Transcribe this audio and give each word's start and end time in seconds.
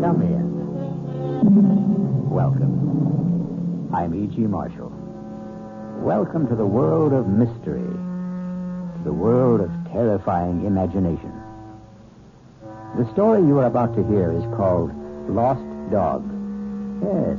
Come 0.00 0.22
in. 0.22 2.30
Welcome. 2.30 3.90
I'm 3.94 4.14
E.G. 4.14 4.40
Marshall. 4.46 4.90
Welcome 5.98 6.48
to 6.48 6.56
the 6.56 6.64
world 6.64 7.12
of 7.12 7.28
mystery, 7.28 7.82
the 9.04 9.12
world 9.12 9.60
of 9.60 9.70
terrifying 9.92 10.64
imagination. 10.64 11.39
The 12.96 13.08
story 13.12 13.40
you 13.46 13.58
are 13.58 13.66
about 13.66 13.94
to 13.96 14.04
hear 14.08 14.32
is 14.32 14.44
called 14.56 14.92
Lost 15.28 15.62
Dog. 15.90 16.24
Yes, 17.02 17.38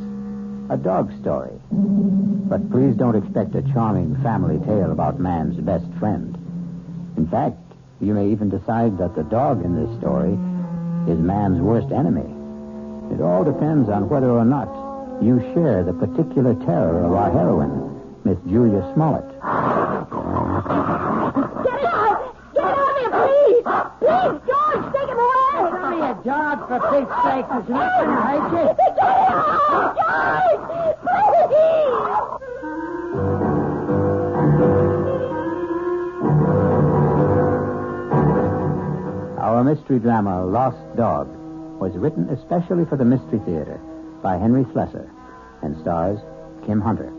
a 0.70 0.78
dog 0.78 1.12
story. 1.22 1.52
But 1.72 2.70
please 2.72 2.96
don't 2.96 3.16
expect 3.16 3.54
a 3.56 3.62
charming 3.74 4.16
family 4.24 4.60
tale 4.66 4.92
about 4.92 5.20
man's 5.20 5.58
best 5.58 5.86
friend. 6.00 6.36
In 7.18 7.28
fact, 7.28 7.58
you 8.00 8.14
may 8.14 8.30
even 8.30 8.50
decide 8.50 8.98
that 8.98 9.14
the 9.16 9.24
dog 9.24 9.64
in 9.64 9.76
this 9.76 10.00
story 10.00 10.34
is 11.12 11.20
man's 11.20 11.62
worst 11.62 11.92
enemy. 11.92 12.30
It 13.14 13.22
all 13.22 13.44
depends 13.44 13.90
on 13.90 14.08
whether 14.10 14.32
or 14.32 14.46
not 14.46 14.70
you 15.22 15.40
share 15.54 15.84
the 15.84 15.94
particular 15.94 16.56
terror 16.66 17.04
of 17.04 17.14
our 17.14 17.30
heroine, 17.32 18.00
Miss 18.24 18.38
Julia 18.50 18.82
Smollett. 18.96 19.28
Get 19.30 19.44
out! 21.86 22.36
Get 22.56 22.64
out 22.64 22.90
of 22.90 22.98
here, 22.98 23.12
please! 23.12 23.64
Please, 24.00 24.40
George, 24.48 24.84
take 24.94 25.10
him 25.10 25.20
away! 25.20 26.11
Give 26.24 26.34
me 26.34 26.40
a 26.40 26.56
dog, 26.56 26.68
for 26.68 26.80
Pete's 26.92 27.18
sake. 27.24 27.46
It's 27.52 27.70
not 27.70 27.90
going 27.98 28.10
to 28.10 28.22
hurt 28.22 28.52
you. 28.52 28.66
Get 28.78 28.88
it 28.88 28.98
out! 29.02 29.96
George! 29.98 31.02
Please! 31.50 32.32
Our 39.40 39.64
mystery 39.64 40.00
drama, 40.00 40.46
Lost 40.46 40.78
Dog, 40.96 41.28
was 41.80 41.94
written 41.96 42.30
especially 42.30 42.86
for 42.86 42.96
the 42.96 43.06
Mystery 43.06 43.40
Theater 43.40 43.80
by 44.22 44.38
Henry 44.38 44.64
Slesar 44.66 45.10
and 45.62 45.76
stars 45.82 46.20
Kim 46.66 46.80
Hunter. 46.80 47.12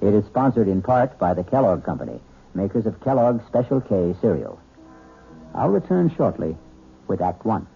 It 0.00 0.14
is 0.14 0.24
sponsored 0.26 0.68
in 0.68 0.80
part 0.82 1.18
by 1.18 1.34
the 1.34 1.44
Kellogg 1.44 1.84
Company, 1.84 2.18
makers 2.54 2.86
of 2.86 3.00
Kellogg's 3.02 3.46
Special 3.46 3.80
K 3.80 4.14
cereal. 4.20 4.58
I'll 5.54 5.68
return 5.68 6.12
shortly 6.16 6.56
with 7.06 7.20
Act 7.20 7.44
One. 7.44 7.66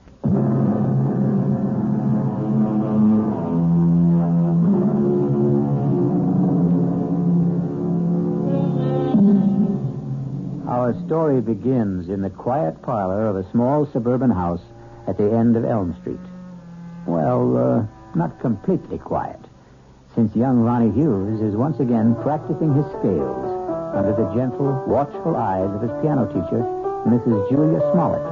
Story 11.15 11.41
begins 11.41 12.09
in 12.09 12.23
the 12.23 12.31
quiet 12.31 12.83
parlor 12.83 13.29
of 13.29 13.37
a 13.37 13.49
small 13.53 13.87
suburban 13.93 14.33
house 14.33 14.63
at 15.07 15.17
the 15.17 15.31
end 15.31 15.57
of 15.57 15.65
Elm 15.65 15.95
Street. 16.01 16.19
Well, 17.07 17.57
uh, 17.57 17.87
not 18.19 18.41
completely 18.41 18.99
quiet, 18.99 19.39
since 20.17 20.35
young 20.35 20.59
Ronnie 20.59 20.91
Hughes 20.91 21.41
is 21.41 21.55
once 21.55 21.79
again 21.79 22.17
practicing 22.17 22.75
his 22.75 22.85
scales 22.99 23.47
under 23.95 24.11
the 24.11 24.27
gentle, 24.35 24.83
watchful 24.89 25.37
eyes 25.37 25.71
of 25.71 25.83
his 25.83 25.93
piano 26.03 26.27
teacher, 26.27 26.67
Mrs. 27.07 27.49
Julia 27.49 27.79
Smollett. 27.93 28.27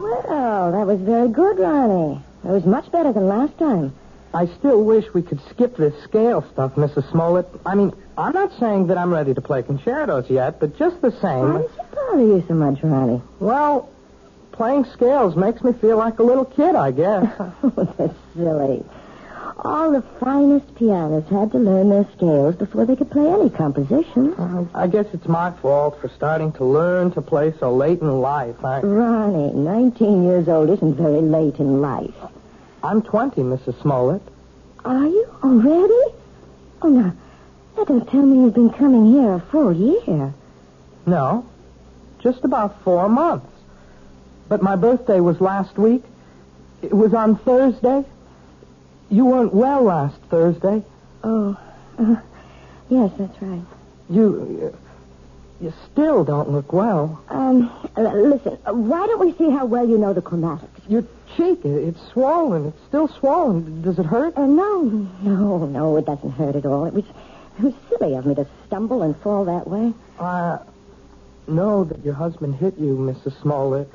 Well, 0.00 0.72
that 0.72 0.86
was 0.86 1.00
very 1.00 1.28
good, 1.28 1.58
Ronnie. 1.58 2.18
It 2.44 2.50
was 2.50 2.64
much 2.64 2.90
better 2.90 3.12
than 3.12 3.28
last 3.28 3.58
time. 3.58 3.92
I 4.34 4.46
still 4.58 4.82
wish 4.82 5.04
we 5.14 5.22
could 5.22 5.40
skip 5.50 5.76
this 5.76 5.94
scale 6.04 6.44
stuff, 6.52 6.74
Mrs. 6.74 7.08
Smollett. 7.12 7.46
I 7.64 7.74
mean, 7.76 7.92
I'm 8.18 8.32
not 8.32 8.50
saying 8.58 8.88
that 8.88 8.98
I'm 8.98 9.12
ready 9.12 9.32
to 9.32 9.40
play 9.40 9.62
concertos 9.62 10.28
yet, 10.28 10.58
but 10.58 10.76
just 10.76 11.00
the 11.00 11.10
Why 11.10 11.20
same. 11.22 11.52
does 11.62 11.70
it 11.70 11.90
bother 11.94 12.22
you 12.22 12.44
so 12.48 12.54
much, 12.54 12.82
Ronnie? 12.82 13.22
Well, 13.38 13.88
playing 14.52 14.86
scales 14.86 15.36
makes 15.36 15.62
me 15.62 15.72
feel 15.72 15.96
like 15.98 16.18
a 16.18 16.22
little 16.24 16.44
kid, 16.44 16.74
I 16.74 16.90
guess. 16.90 17.26
Oh, 17.62 17.94
that's 17.96 18.14
silly. 18.36 18.84
All 19.58 19.92
the 19.92 20.02
finest 20.20 20.74
pianists 20.74 21.30
had 21.30 21.52
to 21.52 21.58
learn 21.58 21.88
their 21.88 22.06
scales 22.16 22.56
before 22.56 22.84
they 22.86 22.96
could 22.96 23.10
play 23.10 23.26
any 23.32 23.48
composition. 23.50 24.34
Uh, 24.34 24.66
I 24.74 24.88
guess 24.88 25.06
it's 25.12 25.28
my 25.28 25.52
fault 25.62 25.98
for 26.00 26.08
starting 26.08 26.52
to 26.54 26.64
learn 26.64 27.12
to 27.12 27.22
play 27.22 27.54
so 27.60 27.72
late 27.74 28.00
in 28.00 28.20
life. 28.20 28.62
I, 28.64 28.80
Ronnie, 28.80 29.52
19 29.54 30.24
years 30.24 30.48
old 30.48 30.70
isn't 30.70 30.96
very 30.96 31.20
late 31.22 31.56
in 31.60 31.80
life. 31.80 32.14
I'm 32.84 33.00
20, 33.00 33.40
Mrs. 33.40 33.80
Smollett. 33.80 34.20
Are 34.84 35.06
you 35.06 35.26
already? 35.42 36.14
Oh, 36.82 36.88
now, 36.88 37.14
that 37.76 37.88
don't 37.88 38.06
tell 38.10 38.20
me 38.20 38.44
you've 38.44 38.52
been 38.54 38.68
coming 38.70 39.10
here 39.10 39.32
a 39.32 39.40
full 39.40 39.72
year. 39.72 40.34
No, 41.06 41.46
just 42.18 42.44
about 42.44 42.82
four 42.82 43.08
months. 43.08 43.46
But 44.50 44.60
my 44.60 44.76
birthday 44.76 45.20
was 45.20 45.40
last 45.40 45.78
week. 45.78 46.04
It 46.82 46.92
was 46.92 47.14
on 47.14 47.36
Thursday. 47.38 48.04
You 49.08 49.24
weren't 49.24 49.54
well 49.54 49.84
last 49.84 50.20
Thursday. 50.28 50.82
Oh, 51.22 51.58
uh, 51.98 52.16
yes, 52.90 53.10
that's 53.16 53.40
right. 53.40 53.62
You, 54.10 54.76
you 55.58 55.72
still 55.90 56.22
don't 56.22 56.50
look 56.50 56.74
well. 56.74 57.22
Um, 57.30 57.72
uh, 57.96 58.02
listen, 58.02 58.58
why 58.66 59.06
don't 59.06 59.20
we 59.20 59.32
see 59.38 59.48
how 59.48 59.64
well 59.64 59.88
you 59.88 59.96
know 59.96 60.12
the 60.12 60.20
chromatics? 60.20 60.68
Your 60.86 61.04
cheek, 61.36 61.64
it's 61.64 62.00
swollen. 62.12 62.66
It's 62.66 62.86
still 62.88 63.08
swollen. 63.08 63.82
Does 63.82 63.98
it 63.98 64.06
hurt? 64.06 64.36
Uh, 64.36 64.46
no, 64.46 64.82
no, 65.22 65.66
no, 65.66 65.96
it 65.96 66.06
doesn't 66.06 66.32
hurt 66.32 66.56
at 66.56 66.66
all. 66.66 66.84
It 66.86 66.94
was, 66.94 67.04
it 67.58 67.64
was 67.64 67.74
silly 67.88 68.14
of 68.14 68.26
me 68.26 68.34
to 68.34 68.46
stumble 68.66 69.02
and 69.02 69.16
fall 69.18 69.44
that 69.44 69.68
way. 69.68 69.92
I 70.20 70.58
know 71.46 71.84
that 71.84 72.04
your 72.04 72.14
husband 72.14 72.56
hit 72.56 72.78
you, 72.78 72.96
Mrs. 72.96 73.40
Smollett. 73.42 73.90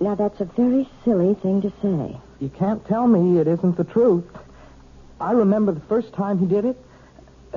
Now, 0.00 0.14
that's 0.14 0.40
a 0.40 0.44
very 0.44 0.88
silly 1.04 1.34
thing 1.34 1.62
to 1.62 1.72
say. 1.82 2.16
You 2.40 2.50
can't 2.50 2.86
tell 2.86 3.06
me 3.06 3.40
it 3.40 3.48
isn't 3.48 3.76
the 3.76 3.84
truth. 3.84 4.24
I 5.20 5.32
remember 5.32 5.72
the 5.72 5.80
first 5.80 6.12
time 6.12 6.38
he 6.38 6.46
did 6.46 6.64
it. 6.66 6.76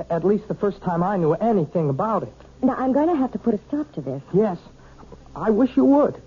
At 0.08 0.24
least 0.24 0.48
the 0.48 0.54
first 0.54 0.80
time 0.80 1.02
I 1.02 1.18
knew 1.18 1.34
anything 1.34 1.90
about 1.90 2.22
it. 2.22 2.32
Now, 2.62 2.74
I'm 2.76 2.92
going 2.92 3.08
to 3.08 3.16
have 3.16 3.32
to 3.32 3.38
put 3.38 3.54
a 3.54 3.60
stop 3.68 3.92
to 3.92 4.00
this. 4.00 4.22
Yes. 4.32 4.58
I 5.36 5.50
wish 5.50 5.76
you 5.76 5.84
would. 5.84 6.20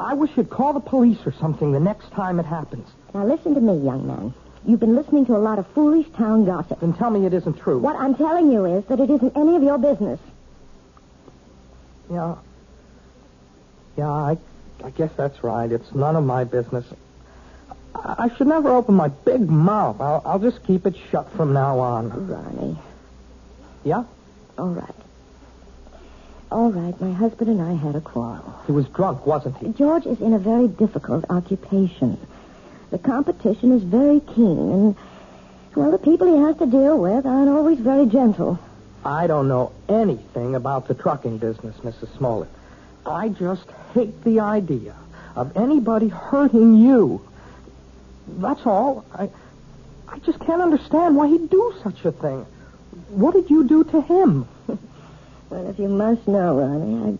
I 0.00 0.14
wish 0.14 0.30
you'd 0.36 0.50
call 0.50 0.72
the 0.72 0.80
police 0.80 1.18
or 1.26 1.32
something 1.32 1.72
the 1.72 1.80
next 1.80 2.10
time 2.12 2.40
it 2.40 2.46
happens. 2.46 2.88
Now, 3.14 3.26
listen 3.26 3.54
to 3.54 3.60
me, 3.60 3.76
young 3.84 4.06
man. 4.06 4.34
You've 4.66 4.80
been 4.80 4.94
listening 4.96 5.26
to 5.26 5.36
a 5.36 5.38
lot 5.38 5.58
of 5.58 5.66
foolish 5.68 6.06
town 6.16 6.44
gossip. 6.44 6.80
Then 6.80 6.92
tell 6.94 7.10
me 7.10 7.26
it 7.26 7.32
isn't 7.34 7.58
true. 7.60 7.78
What 7.78 7.96
I'm 7.96 8.14
telling 8.14 8.50
you 8.52 8.64
is 8.66 8.84
that 8.86 9.00
it 9.00 9.10
isn't 9.10 9.36
any 9.36 9.56
of 9.56 9.62
your 9.62 9.78
business. 9.78 10.18
Yeah. 12.10 12.36
Yeah, 13.96 14.08
I, 14.10 14.38
I 14.84 14.90
guess 14.90 15.10
that's 15.16 15.42
right. 15.42 15.70
It's 15.70 15.94
none 15.94 16.16
of 16.16 16.24
my 16.24 16.44
business. 16.44 16.84
I, 17.94 18.14
I 18.30 18.36
should 18.36 18.46
never 18.46 18.70
open 18.70 18.94
my 18.94 19.08
big 19.08 19.48
mouth. 19.48 20.00
I'll, 20.00 20.22
I'll 20.24 20.38
just 20.38 20.64
keep 20.66 20.86
it 20.86 20.94
shut 21.10 21.30
from 21.32 21.52
now 21.52 21.78
on. 21.78 22.26
Ronnie, 22.28 22.78
Yeah? 23.84 24.04
all 24.58 24.68
right. 24.70 24.94
All 26.50 26.72
right, 26.72 27.00
my 27.00 27.12
husband 27.12 27.48
and 27.48 27.62
I 27.62 27.74
had 27.74 27.94
a 27.94 28.00
quarrel. 28.00 28.54
He 28.66 28.72
was 28.72 28.86
drunk, 28.88 29.24
wasn't 29.24 29.56
he? 29.58 29.68
George 29.72 30.04
is 30.04 30.20
in 30.20 30.32
a 30.32 30.38
very 30.38 30.66
difficult 30.66 31.24
occupation. 31.30 32.18
The 32.90 32.98
competition 32.98 33.70
is 33.70 33.84
very 33.84 34.18
keen, 34.18 34.58
and, 34.58 34.96
well, 35.76 35.92
the 35.92 35.98
people 35.98 36.26
he 36.26 36.42
has 36.42 36.56
to 36.56 36.66
deal 36.66 36.98
with 36.98 37.24
aren't 37.24 37.48
always 37.48 37.78
very 37.78 38.06
gentle. 38.06 38.58
I 39.04 39.28
don't 39.28 39.46
know 39.46 39.70
anything 39.88 40.56
about 40.56 40.88
the 40.88 40.94
trucking 40.94 41.38
business, 41.38 41.76
Mrs. 41.78 42.16
Smollett. 42.16 42.50
I 43.06 43.28
just 43.28 43.70
hate 43.94 44.24
the 44.24 44.40
idea 44.40 44.96
of 45.36 45.56
anybody 45.56 46.08
hurting 46.08 46.76
you. 46.76 47.24
That's 48.26 48.66
all. 48.66 49.04
I, 49.14 49.30
I 50.08 50.18
just 50.18 50.40
can't 50.40 50.60
understand 50.60 51.14
why 51.14 51.28
he'd 51.28 51.48
do 51.48 51.74
such 51.84 52.04
a 52.04 52.10
thing. 52.10 52.44
What 53.10 53.34
did 53.34 53.50
you 53.50 53.64
do 53.64 53.84
to 53.84 54.00
him? 54.00 54.48
Well, 55.50 55.68
if 55.68 55.80
you 55.80 55.88
must 55.88 56.28
know, 56.28 56.60
Ronnie, 56.60 57.18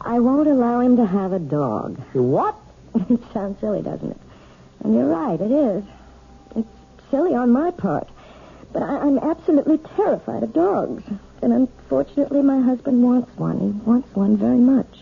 I, 0.00 0.14
I 0.14 0.20
won't 0.20 0.46
allow 0.46 0.78
him 0.78 0.96
to 0.96 1.04
have 1.04 1.32
a 1.32 1.40
dog. 1.40 2.00
You 2.14 2.22
what? 2.22 2.54
it 2.94 3.20
sounds 3.32 3.58
silly, 3.60 3.82
doesn't 3.82 4.12
it? 4.12 4.20
And 4.84 4.94
you're 4.94 5.08
right, 5.08 5.40
it 5.40 5.50
is. 5.50 5.84
It's 6.54 6.68
silly 7.10 7.34
on 7.34 7.50
my 7.50 7.72
part. 7.72 8.08
But 8.72 8.84
I, 8.84 8.98
I'm 8.98 9.18
absolutely 9.18 9.78
terrified 9.96 10.44
of 10.44 10.52
dogs. 10.52 11.02
And 11.42 11.52
unfortunately, 11.52 12.40
my 12.42 12.60
husband 12.60 13.02
wants 13.02 13.36
one. 13.36 13.58
He 13.58 13.66
wants 13.90 14.14
one 14.14 14.36
very 14.36 14.58
much. 14.58 15.00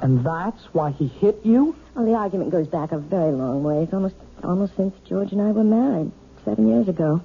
And 0.00 0.24
that's 0.24 0.62
why 0.72 0.92
he 0.92 1.08
hit 1.08 1.40
you? 1.44 1.74
Well, 1.94 2.04
the 2.04 2.14
argument 2.14 2.50
goes 2.50 2.68
back 2.68 2.92
a 2.92 2.98
very 2.98 3.32
long 3.32 3.64
ways, 3.64 3.88
almost 3.92 4.14
almost 4.42 4.76
since 4.76 4.94
George 5.08 5.32
and 5.32 5.40
I 5.40 5.52
were 5.52 5.64
married, 5.64 6.10
seven 6.44 6.68
years 6.68 6.88
ago. 6.88 7.22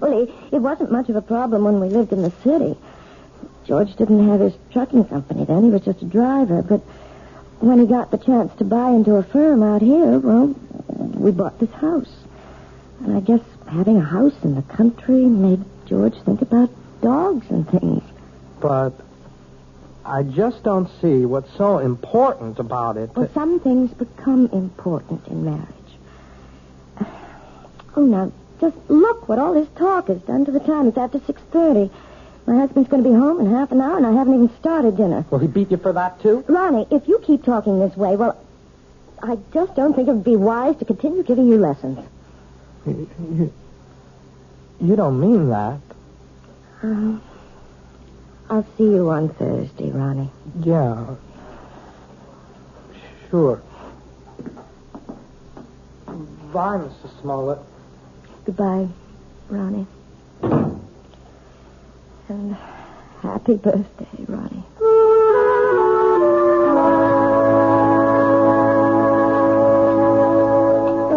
Well, 0.00 0.22
it, 0.22 0.30
it 0.52 0.58
wasn't 0.60 0.92
much 0.92 1.08
of 1.10 1.16
a 1.16 1.22
problem 1.22 1.64
when 1.64 1.80
we 1.80 1.88
lived 1.88 2.12
in 2.12 2.22
the 2.22 2.32
city. 2.42 2.76
George 3.66 3.94
didn't 3.96 4.28
have 4.28 4.40
his 4.40 4.54
trucking 4.70 5.06
company 5.06 5.44
then. 5.44 5.64
He 5.64 5.70
was 5.70 5.82
just 5.82 6.02
a 6.02 6.06
driver. 6.06 6.62
But 6.62 6.80
when 7.60 7.78
he 7.78 7.86
got 7.86 8.10
the 8.10 8.18
chance 8.18 8.52
to 8.58 8.64
buy 8.64 8.90
into 8.90 9.14
a 9.14 9.22
firm 9.22 9.62
out 9.62 9.80
here, 9.80 10.18
well, 10.18 10.54
we 10.88 11.30
bought 11.30 11.58
this 11.58 11.70
house. 11.70 12.14
And 13.00 13.16
I 13.16 13.20
guess 13.20 13.40
having 13.66 13.96
a 13.96 14.04
house 14.04 14.34
in 14.42 14.54
the 14.54 14.62
country 14.62 15.24
made 15.24 15.64
George 15.86 16.14
think 16.24 16.42
about 16.42 16.70
dogs 17.00 17.46
and 17.50 17.68
things. 17.68 18.02
But 18.60 18.92
I 20.04 20.22
just 20.22 20.62
don't 20.62 20.90
see 21.00 21.24
what's 21.24 21.52
so 21.56 21.78
important 21.78 22.58
about 22.58 22.98
it. 22.98 23.10
Well, 23.16 23.30
some 23.32 23.60
things 23.60 23.92
become 23.92 24.48
important 24.52 25.26
in 25.28 25.44
marriage. 25.44 25.68
Oh, 27.96 28.04
now, 28.04 28.32
just 28.60 28.76
look 28.88 29.28
what 29.28 29.38
all 29.38 29.54
this 29.54 29.68
talk 29.76 30.08
has 30.08 30.20
done 30.22 30.44
to 30.46 30.50
the 30.50 30.58
time. 30.58 30.88
It's 30.88 30.98
after 30.98 31.20
6.30. 31.20 31.92
My 32.46 32.56
husband's 32.56 32.90
going 32.90 33.02
to 33.02 33.08
be 33.08 33.14
home 33.14 33.40
in 33.40 33.50
half 33.50 33.72
an 33.72 33.80
hour, 33.80 33.96
and 33.96 34.06
I 34.06 34.12
haven't 34.12 34.34
even 34.34 34.50
started 34.58 34.96
dinner. 34.96 35.24
Will 35.30 35.38
he 35.38 35.46
beat 35.46 35.70
you 35.70 35.78
for 35.78 35.92
that, 35.94 36.20
too? 36.20 36.44
Ronnie, 36.46 36.86
if 36.90 37.08
you 37.08 37.18
keep 37.20 37.42
talking 37.42 37.78
this 37.78 37.96
way, 37.96 38.16
well, 38.16 38.38
I 39.22 39.38
just 39.54 39.74
don't 39.74 39.94
think 39.94 40.08
it 40.08 40.12
would 40.12 40.24
be 40.24 40.36
wise 40.36 40.76
to 40.76 40.84
continue 40.84 41.22
giving 41.22 41.48
you 41.48 41.56
lessons. 41.56 41.98
You, 42.86 43.08
you, 43.18 43.52
you 44.80 44.96
don't 44.96 45.18
mean 45.18 45.48
that. 45.48 45.80
Um, 46.82 47.22
I'll 48.50 48.66
see 48.76 48.84
you 48.84 49.08
on 49.08 49.30
Thursday, 49.30 49.90
Ronnie. 49.90 50.30
Yeah. 50.60 51.16
Sure. 53.30 53.62
Bye, 56.52 56.76
Mrs. 56.76 57.20
Smollett. 57.22 57.58
Goodbye, 58.44 58.88
Ronnie. 59.48 59.86
And 62.28 62.56
happy 63.22 63.56
birthday, 63.56 64.24
Ronnie. 64.26 64.64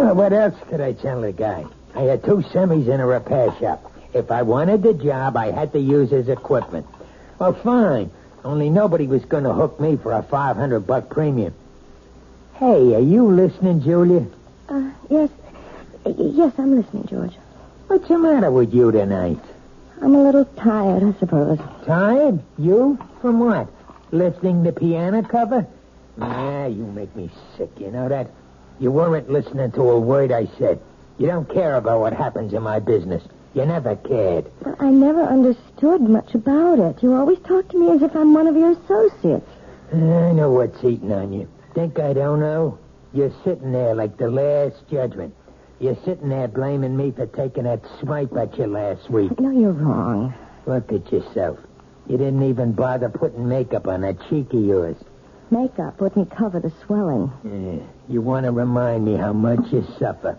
Oh, 0.00 0.14
what 0.14 0.32
else 0.32 0.54
could 0.68 0.80
I 0.80 0.92
tell 0.92 1.20
the 1.20 1.32
guy? 1.32 1.64
I 1.94 2.02
had 2.02 2.24
two 2.24 2.42
semis 2.52 2.88
in 2.88 3.00
a 3.00 3.06
repair 3.06 3.54
shop. 3.58 3.92
If 4.14 4.30
I 4.30 4.42
wanted 4.42 4.82
the 4.82 4.94
job, 4.94 5.36
I 5.36 5.50
had 5.50 5.72
to 5.72 5.80
use 5.80 6.10
his 6.10 6.28
equipment. 6.28 6.86
Well, 7.38 7.54
fine. 7.54 8.10
Only 8.44 8.70
nobody 8.70 9.06
was 9.06 9.24
going 9.24 9.44
to 9.44 9.52
hook 9.52 9.80
me 9.80 9.96
for 9.96 10.12
a 10.12 10.22
500 10.22 10.80
buck 10.80 11.08
premium. 11.10 11.54
Hey, 12.54 12.94
are 12.94 13.00
you 13.00 13.26
listening, 13.30 13.82
Julia? 13.82 14.26
Uh, 14.68 14.90
yes. 15.10 15.30
Yes, 16.06 16.52
I'm 16.58 16.76
listening, 16.76 17.06
George. 17.06 17.34
What's 17.88 18.08
the 18.08 18.18
matter 18.18 18.50
with 18.50 18.72
you 18.72 18.92
tonight? 18.92 19.38
I'm 20.00 20.14
a 20.14 20.22
little 20.22 20.44
tired, 20.44 21.02
I 21.02 21.18
suppose. 21.18 21.58
Tired? 21.84 22.40
You? 22.56 22.98
From 23.20 23.40
what? 23.40 23.68
Lifting 24.12 24.62
the 24.62 24.72
piano 24.72 25.22
cover? 25.22 25.66
Nah, 26.16 26.66
you 26.66 26.84
make 26.86 27.14
me 27.14 27.30
sick, 27.56 27.70
you 27.78 27.90
know 27.90 28.08
that? 28.08 28.30
You 28.80 28.90
weren't 28.90 29.30
listening 29.30 29.72
to 29.72 29.82
a 29.82 29.98
word 29.98 30.30
I 30.32 30.46
said. 30.58 30.80
You 31.18 31.26
don't 31.26 31.52
care 31.52 31.74
about 31.74 32.00
what 32.00 32.12
happens 32.12 32.52
in 32.52 32.62
my 32.62 32.78
business. 32.78 33.22
You 33.54 33.66
never 33.66 33.96
cared. 33.96 34.46
But 34.62 34.80
I 34.80 34.90
never 34.90 35.22
understood 35.22 36.00
much 36.00 36.34
about 36.34 36.78
it. 36.78 37.02
You 37.02 37.14
always 37.14 37.40
talk 37.40 37.68
to 37.70 37.78
me 37.78 37.90
as 37.90 38.02
if 38.02 38.14
I'm 38.14 38.34
one 38.34 38.46
of 38.46 38.56
your 38.56 38.72
associates. 38.72 39.50
I 39.92 39.96
know 40.32 40.52
what's 40.52 40.82
eating 40.84 41.12
on 41.12 41.32
you. 41.32 41.48
Think 41.74 41.98
I 41.98 42.12
don't 42.12 42.40
know? 42.40 42.78
You're 43.12 43.32
sitting 43.42 43.72
there 43.72 43.94
like 43.94 44.16
the 44.16 44.30
last 44.30 44.76
judgment. 44.88 45.34
You're 45.80 45.98
sitting 46.04 46.28
there 46.28 46.48
blaming 46.48 46.96
me 46.96 47.12
for 47.12 47.26
taking 47.26 47.64
that 47.64 47.82
swipe 48.00 48.36
at 48.36 48.58
you 48.58 48.66
last 48.66 49.08
week. 49.10 49.38
No, 49.38 49.50
you're 49.50 49.72
wrong. 49.72 50.34
Look 50.66 50.92
at 50.92 51.12
yourself. 51.12 51.58
You 52.08 52.16
didn't 52.16 52.42
even 52.42 52.72
bother 52.72 53.08
putting 53.08 53.48
makeup 53.48 53.86
on 53.86 54.00
that 54.00 54.16
cheek 54.28 54.52
of 54.52 54.64
yours. 54.64 54.96
Makeup 55.50 56.00
wouldn't 56.00 56.34
cover 56.36 56.58
the 56.58 56.72
swelling. 56.84 57.32
Yeah. 57.44 57.86
You 58.12 58.20
want 58.22 58.44
to 58.46 58.52
remind 58.52 59.04
me 59.04 59.16
how 59.16 59.32
much 59.32 59.72
you 59.72 59.86
suffer. 59.98 60.36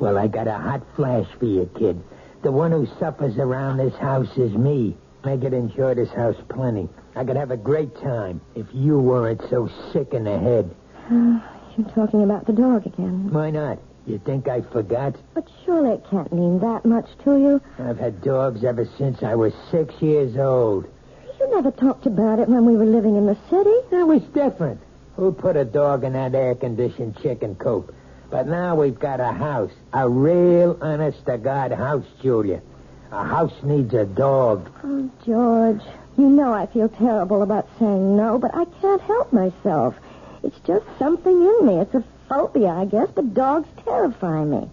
Well, 0.00 0.18
I 0.18 0.26
got 0.26 0.48
a 0.48 0.58
hot 0.58 0.82
flash 0.96 1.26
for 1.38 1.44
you, 1.44 1.70
kid. 1.78 2.02
The 2.42 2.50
one 2.50 2.72
who 2.72 2.86
suffers 2.98 3.36
around 3.36 3.76
this 3.76 3.94
house 3.94 4.36
is 4.36 4.52
me. 4.52 4.96
I 5.22 5.36
could 5.36 5.52
enjoy 5.52 5.94
this 5.94 6.10
house 6.10 6.36
plenty. 6.48 6.88
I 7.14 7.24
could 7.24 7.36
have 7.36 7.50
a 7.50 7.56
great 7.56 7.94
time 8.00 8.40
if 8.54 8.66
you 8.72 8.98
weren't 8.98 9.42
so 9.50 9.70
sick 9.92 10.14
in 10.14 10.24
the 10.24 10.38
head. 10.38 10.74
You're 11.10 11.94
talking 11.94 12.22
about 12.24 12.46
the 12.46 12.52
dog 12.52 12.86
again. 12.86 13.30
Why 13.30 13.50
not? 13.50 13.78
You 14.10 14.18
think 14.18 14.48
I 14.48 14.60
forgot? 14.60 15.14
But 15.34 15.48
surely 15.64 15.90
it 15.90 16.04
can't 16.10 16.32
mean 16.32 16.58
that 16.58 16.84
much 16.84 17.06
to 17.22 17.38
you. 17.38 17.62
I've 17.78 18.00
had 18.00 18.20
dogs 18.22 18.64
ever 18.64 18.88
since 18.98 19.22
I 19.22 19.36
was 19.36 19.52
six 19.70 19.94
years 20.02 20.36
old. 20.36 20.86
You 21.38 21.54
never 21.54 21.70
talked 21.70 22.06
about 22.06 22.40
it 22.40 22.48
when 22.48 22.66
we 22.66 22.76
were 22.76 22.86
living 22.86 23.14
in 23.14 23.26
the 23.26 23.38
city. 23.48 23.74
That 23.92 24.08
was 24.08 24.22
different. 24.34 24.80
Who 25.14 25.30
put 25.30 25.56
a 25.56 25.64
dog 25.64 26.02
in 26.02 26.14
that 26.14 26.34
air-conditioned 26.34 27.22
chicken 27.22 27.54
coop? 27.54 27.94
But 28.30 28.48
now 28.48 28.74
we've 28.74 28.98
got 28.98 29.20
a 29.20 29.30
house. 29.30 29.70
A 29.92 30.08
real, 30.08 30.76
honest-to-God 30.82 31.70
house, 31.70 32.06
Julia. 32.20 32.62
A 33.12 33.24
house 33.24 33.54
needs 33.62 33.94
a 33.94 34.06
dog. 34.06 34.70
Oh, 34.82 35.08
George, 35.24 35.82
you 36.18 36.28
know 36.28 36.52
I 36.52 36.66
feel 36.66 36.88
terrible 36.88 37.42
about 37.42 37.68
saying 37.78 38.16
no, 38.16 38.38
but 38.38 38.56
I 38.56 38.64
can't 38.80 39.02
help 39.02 39.32
myself. 39.32 39.94
It's 40.42 40.58
just 40.66 40.84
something 40.98 41.32
in 41.32 41.66
me. 41.66 41.78
It's 41.78 41.94
a 41.94 42.02
phobia, 42.30 42.68
I 42.68 42.86
guess, 42.86 43.08
but 43.14 43.34
dogs 43.34 43.68
terrify 43.84 44.44
me. 44.44 44.70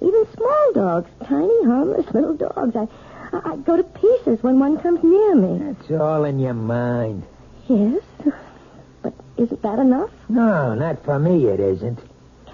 Even 0.00 0.26
small 0.36 0.72
dogs, 0.74 1.10
tiny, 1.24 1.64
harmless 1.64 2.06
little 2.14 2.34
dogs. 2.34 2.76
I, 2.76 2.86
I, 3.32 3.52
I 3.52 3.56
go 3.56 3.76
to 3.76 3.82
pieces 3.82 4.42
when 4.42 4.58
one 4.60 4.78
comes 4.78 5.02
near 5.02 5.34
me. 5.34 5.74
It's 5.80 5.90
all 5.90 6.24
in 6.24 6.38
your 6.38 6.54
mind. 6.54 7.24
Yes, 7.68 8.02
but 9.02 9.14
isn't 9.36 9.62
that 9.62 9.78
enough? 9.78 10.10
No, 10.28 10.74
not 10.74 11.04
for 11.04 11.18
me, 11.18 11.46
it 11.46 11.58
isn't. 11.60 11.98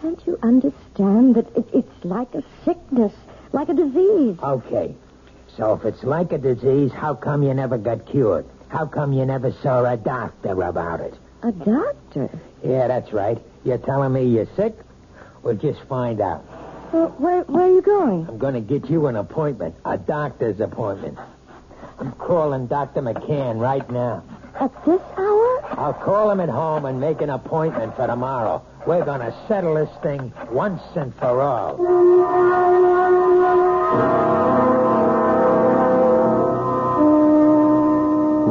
Can't 0.00 0.20
you 0.26 0.38
understand 0.42 1.34
that 1.34 1.46
it, 1.56 1.68
it's 1.72 2.04
like 2.04 2.32
a 2.34 2.42
sickness, 2.64 3.12
like 3.52 3.68
a 3.68 3.74
disease? 3.74 4.38
Okay. 4.42 4.94
So 5.56 5.72
if 5.74 5.84
it's 5.84 6.04
like 6.04 6.32
a 6.32 6.38
disease, 6.38 6.92
how 6.92 7.14
come 7.14 7.42
you 7.42 7.54
never 7.54 7.78
got 7.78 8.06
cured? 8.06 8.44
How 8.68 8.86
come 8.86 9.12
you 9.12 9.24
never 9.24 9.52
saw 9.52 9.84
a 9.84 9.96
doctor 9.96 10.62
about 10.62 11.00
it? 11.00 11.14
A 11.42 11.52
doctor? 11.52 12.28
Yeah, 12.64 12.88
that's 12.88 13.12
right. 13.12 13.38
You're 13.66 13.78
telling 13.78 14.12
me 14.12 14.24
you're 14.26 14.46
sick? 14.54 14.76
Well, 15.42 15.56
just 15.56 15.80
find 15.88 16.20
out. 16.20 16.44
Well, 16.92 17.08
where, 17.18 17.42
where 17.42 17.64
are 17.64 17.72
you 17.72 17.82
going? 17.82 18.24
I'm 18.28 18.38
going 18.38 18.54
to 18.54 18.60
get 18.60 18.88
you 18.88 19.08
an 19.08 19.16
appointment, 19.16 19.74
a 19.84 19.98
doctor's 19.98 20.60
appointment. 20.60 21.18
I'm 21.98 22.12
calling 22.12 22.68
Dr. 22.68 23.02
McCann 23.02 23.58
right 23.58 23.88
now. 23.90 24.22
At 24.60 24.70
this 24.84 25.00
hour? 25.16 25.64
I'll 25.76 25.98
call 26.00 26.30
him 26.30 26.38
at 26.38 26.48
home 26.48 26.84
and 26.84 27.00
make 27.00 27.20
an 27.22 27.30
appointment 27.30 27.96
for 27.96 28.06
tomorrow. 28.06 28.64
We're 28.86 29.04
going 29.04 29.18
to 29.18 29.34
settle 29.48 29.74
this 29.74 29.90
thing 30.00 30.32
once 30.52 30.80
and 30.94 31.12
for 31.16 31.42
all. 31.42 31.74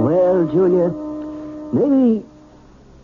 Well, 0.04 0.46
Julia, 0.52 0.90
maybe, 1.72 2.26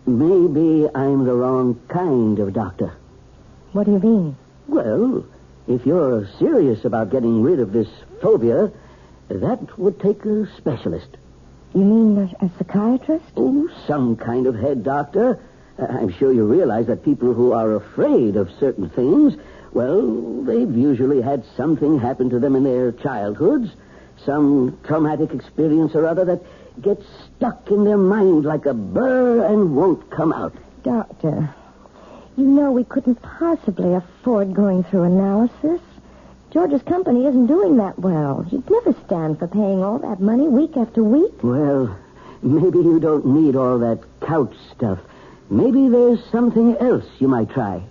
maybe 0.06 0.88
I'm 0.94 1.26
the 1.26 1.34
wrong 1.34 1.80
kind 1.88 2.40
of 2.40 2.54
doctor. 2.54 2.94
What 3.72 3.86
do 3.86 3.94
you 3.94 4.00
mean? 4.00 4.38
Well, 4.68 5.26
if 5.68 5.86
you're 5.86 6.28
serious 6.40 6.86
about 6.86 7.12
getting 7.12 7.42
rid 7.42 7.60
of 7.60 7.72
this 7.72 7.88
phobia, 8.22 8.72
that 9.30 9.80
would 9.80 10.00
take 10.00 10.26
a 10.26 10.48
specialist. 10.58 11.18
You 11.74 11.86
mean 11.86 12.18
a, 12.18 12.46
a 12.46 12.52
psychiatrist? 12.58 13.26
Oh, 13.38 13.70
some 13.88 14.18
kind 14.18 14.46
of 14.48 14.56
head 14.56 14.84
doctor. 14.84 15.40
Uh, 15.80 15.86
I'm 15.86 16.12
sure 16.12 16.34
you 16.34 16.46
realize 16.46 16.88
that 16.88 17.06
people 17.06 17.34
who 17.34 17.54
are 17.54 17.76
afraid 17.76 18.36
of 18.36 18.50
certain 18.60 18.90
things, 18.90 19.36
well, 19.72 20.44
they've 20.44 20.76
usually 20.76 21.22
had 21.22 21.46
something 21.56 21.98
happen 21.98 22.30
to 22.32 22.40
them 22.40 22.56
in 22.58 22.64
their 22.64 22.92
childhoods, 22.92 23.72
some 24.26 24.78
traumatic 24.84 25.32
experience 25.32 25.96
or 25.96 26.06
other 26.06 26.26
that 26.26 26.44
gets 26.82 27.06
stuck 27.38 27.70
in 27.70 27.84
their 27.84 27.98
mind 27.98 28.46
like 28.46 28.66
a 28.66 28.74
burr 28.74 29.46
and 29.46 29.76
won't 29.76 30.10
come 30.10 30.34
out. 30.34 30.56
Doctor, 30.84 31.54
you 32.38 32.46
know 32.46 32.72
we 32.72 32.84
couldn't 32.84 33.22
possibly 33.22 33.94
afford 33.94 34.54
going 34.54 34.84
through 34.84 35.04
analysis. 35.04 35.82
George's 36.52 36.82
company 36.84 37.26
isn't 37.26 37.48
doing 37.48 37.78
that 37.78 37.98
well. 38.00 38.42
He'd 38.42 38.70
never 38.70 38.94
stand 39.06 39.40
for 39.40 39.48
paying 39.48 39.84
all 39.84 40.00
that 40.00 40.20
money 40.20 40.48
week 40.48 40.76
after 40.76 41.02
week. 41.04 41.44
Well, 41.44 41.98
maybe 42.42 42.80
you 42.80 43.00
don't 43.00 43.26
need 43.26 43.56
all 43.56 43.80
that 43.80 44.00
couch 44.22 44.54
stuff. 44.76 45.00
Maybe 45.50 45.88
there's 45.88 46.24
something 46.32 46.76
else 46.78 47.06
you 47.20 47.28
might 47.28 47.50
try. 47.52 47.84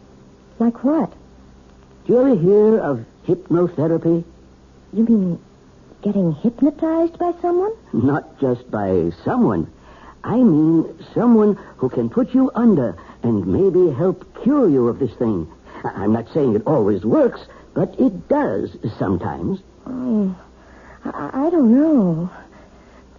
Like 0.59 0.85
what? 0.85 1.13
Do 2.07 2.13
you 2.13 2.21
ever 2.21 2.35
hear 2.37 2.79
of 2.81 3.05
hypnotherapy? 3.27 4.25
You 4.93 5.05
mean 5.05 5.41
getting 6.03 6.33
hypnotized 6.33 7.19
by 7.19 7.33
someone? 7.43 7.73
Not 7.93 8.41
just 8.41 8.71
by 8.71 9.11
someone. 9.25 9.71
I 10.23 10.37
mean 10.37 10.99
someone 11.15 11.57
who 11.79 11.89
can 11.89 12.11
put 12.11 12.35
you 12.35 12.51
under 12.55 12.97
and 13.23 13.47
maybe 13.47 13.91
help 13.95 14.43
cure 14.43 14.69
you 14.69 14.89
of 14.89 14.99
this 14.99 15.13
thing. 15.15 15.51
I- 15.85 16.05
I'm 16.05 16.13
not 16.13 16.29
saying 16.33 16.55
it 16.55 16.63
always 16.67 17.05
works, 17.05 17.41
but 17.75 17.99
it 17.99 18.29
does 18.29 18.77
sometimes. 18.99 19.61
Oh, 19.87 20.35
I, 21.05 21.47
I 21.47 21.51
don't 21.51 21.73
know. 21.73 22.31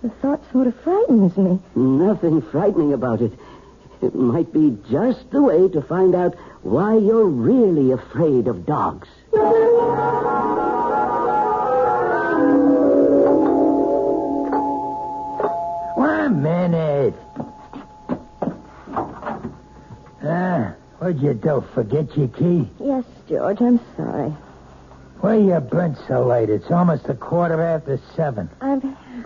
The 0.03 0.09
thought 0.09 0.41
sort 0.51 0.67
of 0.67 0.75
frightens 0.81 1.35
me. 1.37 1.59
Nothing 1.75 2.41
frightening 2.41 2.93
about 2.93 3.21
it. 3.21 3.33
It 4.01 4.15
might 4.15 4.51
be 4.51 4.77
just 4.89 5.29
the 5.31 5.41
way 5.43 5.67
to 5.69 5.81
find 5.81 6.15
out 6.15 6.35
why 6.63 6.97
you're 6.97 7.25
really 7.25 7.91
afraid 7.91 8.47
of 8.47 8.65
dogs. 8.65 9.07
Minute. 16.31 17.13
Ah, 20.23 20.73
what'd 20.99 21.21
you 21.21 21.33
do? 21.33 21.63
Forget 21.73 22.15
your 22.17 22.27
key? 22.29 22.69
Yes, 22.79 23.05
George, 23.27 23.61
I'm 23.61 23.79
sorry. 23.97 24.33
Where 25.21 25.37
you 25.39 25.59
been 25.59 25.95
so 26.07 26.25
late? 26.25 26.49
It's 26.49 26.71
almost 26.71 27.07
a 27.07 27.13
quarter 27.13 27.61
after 27.61 27.99
seven. 28.15 28.49
I've, 28.59 28.83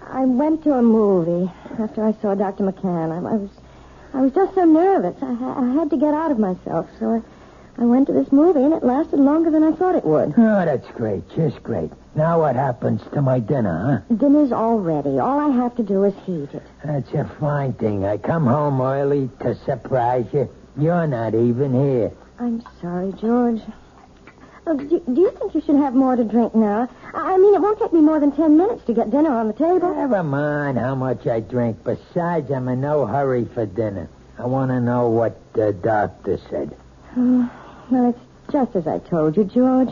I 0.09 0.25
went 0.25 0.63
to 0.63 0.73
a 0.73 0.81
movie 0.81 1.49
after 1.79 2.03
I 2.03 2.11
saw 2.21 2.35
Dr. 2.35 2.65
McCann. 2.65 3.11
I, 3.11 3.17
I 3.17 3.35
was 3.37 3.49
I 4.13 4.21
was 4.21 4.33
just 4.33 4.55
so 4.55 4.63
nervous. 4.65 5.15
I, 5.21 5.27
I 5.27 5.73
had 5.73 5.89
to 5.89 5.97
get 5.97 6.13
out 6.13 6.31
of 6.31 6.39
myself, 6.39 6.87
so 6.99 7.23
I, 7.77 7.85
went 7.85 8.07
to 8.07 8.13
this 8.13 8.31
movie, 8.31 8.61
and 8.61 8.73
it 8.73 8.83
lasted 8.83 9.19
longer 9.19 9.51
than 9.51 9.63
I 9.63 9.71
thought 9.71 9.95
it 9.95 10.05
would. 10.05 10.33
Oh, 10.37 10.65
that's 10.65 10.89
great. 10.91 11.23
Just 11.35 11.61
great. 11.63 11.91
Now 12.15 12.39
what 12.39 12.55
happens 12.55 13.01
to 13.13 13.21
my 13.21 13.39
dinner, 13.39 14.03
huh? 14.09 14.15
Dinner's 14.15 14.51
all 14.51 14.79
ready. 14.79 15.19
All 15.19 15.39
I 15.39 15.49
have 15.49 15.75
to 15.75 15.83
do 15.83 16.03
is 16.03 16.13
heat 16.25 16.53
it. 16.53 16.63
That's 16.83 17.13
a 17.13 17.25
fine 17.39 17.73
thing. 17.73 18.05
I 18.05 18.17
come 18.17 18.45
home 18.45 18.81
early 18.81 19.29
to 19.41 19.55
surprise 19.65 20.25
you. 20.31 20.49
You're 20.77 21.07
not 21.07 21.35
even 21.35 21.73
here. 21.73 22.11
I'm 22.39 22.63
sorry, 22.81 23.13
George. 23.13 23.61
Oh, 24.67 24.77
do, 24.77 24.99
do 24.99 25.21
you 25.21 25.31
think 25.31 25.53
you 25.53 25.61
should 25.61 25.75
have 25.75 25.93
more 25.93 26.15
to 26.15 26.23
drink 26.23 26.55
now? 26.55 26.89
I 27.13 27.33
I 27.33 27.37
mean, 27.37 27.53
it 27.53 27.61
won't 27.61 27.79
take 27.79 27.93
me 27.93 27.99
more 28.01 28.19
than 28.19 28.31
ten 28.31 28.57
minutes 28.57 28.83
to 28.85 28.93
get 28.93 29.11
dinner 29.11 29.31
on 29.31 29.47
the 29.47 29.53
table. 29.53 29.93
Never 29.93 30.23
mind 30.23 30.77
how 30.77 30.95
much 30.95 31.27
I 31.27 31.41
drink. 31.41 31.83
Besides, 31.83 32.49
I'm 32.49 32.67
in 32.69 32.81
no 32.81 33.05
hurry 33.05 33.45
for 33.53 33.65
dinner. 33.65 34.09
I 34.39 34.45
want 34.45 34.71
to 34.71 34.79
know 34.79 35.09
what 35.09 35.37
the 35.53 35.73
doctor 35.73 36.39
said. 36.49 36.75
Oh. 37.17 37.49
Well, 37.89 38.09
it's 38.09 38.19
just 38.51 38.75
as 38.75 38.87
I 38.87 38.99
told 38.99 39.37
you, 39.37 39.43
George. 39.43 39.89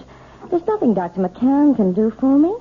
There's 0.50 0.66
nothing 0.68 0.94
Dr. 0.94 1.22
McCann 1.22 1.76
can 1.76 1.94
do 1.94 2.12
for 2.12 2.38
me. 2.38 2.54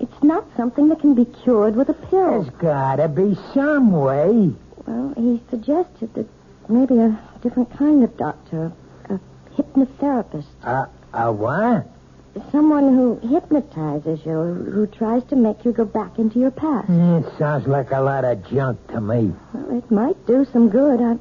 It's 0.00 0.22
not 0.22 0.44
something 0.56 0.88
that 0.88 1.00
can 1.00 1.14
be 1.14 1.24
cured 1.24 1.76
with 1.76 1.88
a 1.88 1.94
pill. 1.94 2.42
There's 2.42 2.50
gotta 2.58 3.08
be 3.08 3.36
some 3.54 3.92
way. 3.92 4.52
Well, 4.86 5.14
he 5.16 5.40
suggested 5.50 6.12
that 6.14 6.26
maybe 6.68 6.98
a 6.98 7.18
different 7.42 7.70
kind 7.76 8.02
of 8.04 8.16
doctor, 8.16 8.72
a 9.08 9.18
hypnotherapist, 9.56 10.44
Uh, 10.64 10.86
a 11.12 11.32
what? 11.32 11.86
someone 12.50 12.92
who 12.94 13.14
hypnotizes 13.28 14.18
you, 14.26 14.32
who 14.32 14.86
tries 14.88 15.22
to 15.24 15.36
make 15.36 15.64
you 15.64 15.70
go 15.70 15.84
back 15.84 16.18
into 16.18 16.40
your 16.40 16.50
past. 16.50 16.88
It 16.90 17.24
sounds 17.38 17.66
like 17.68 17.92
a 17.92 18.00
lot 18.00 18.24
of 18.24 18.44
junk 18.48 18.84
to 18.88 19.00
me. 19.00 19.32
Well, 19.52 19.78
it 19.78 19.88
might 19.90 20.26
do 20.26 20.44
some 20.52 20.68
good. 20.68 21.00
I, 21.00 21.16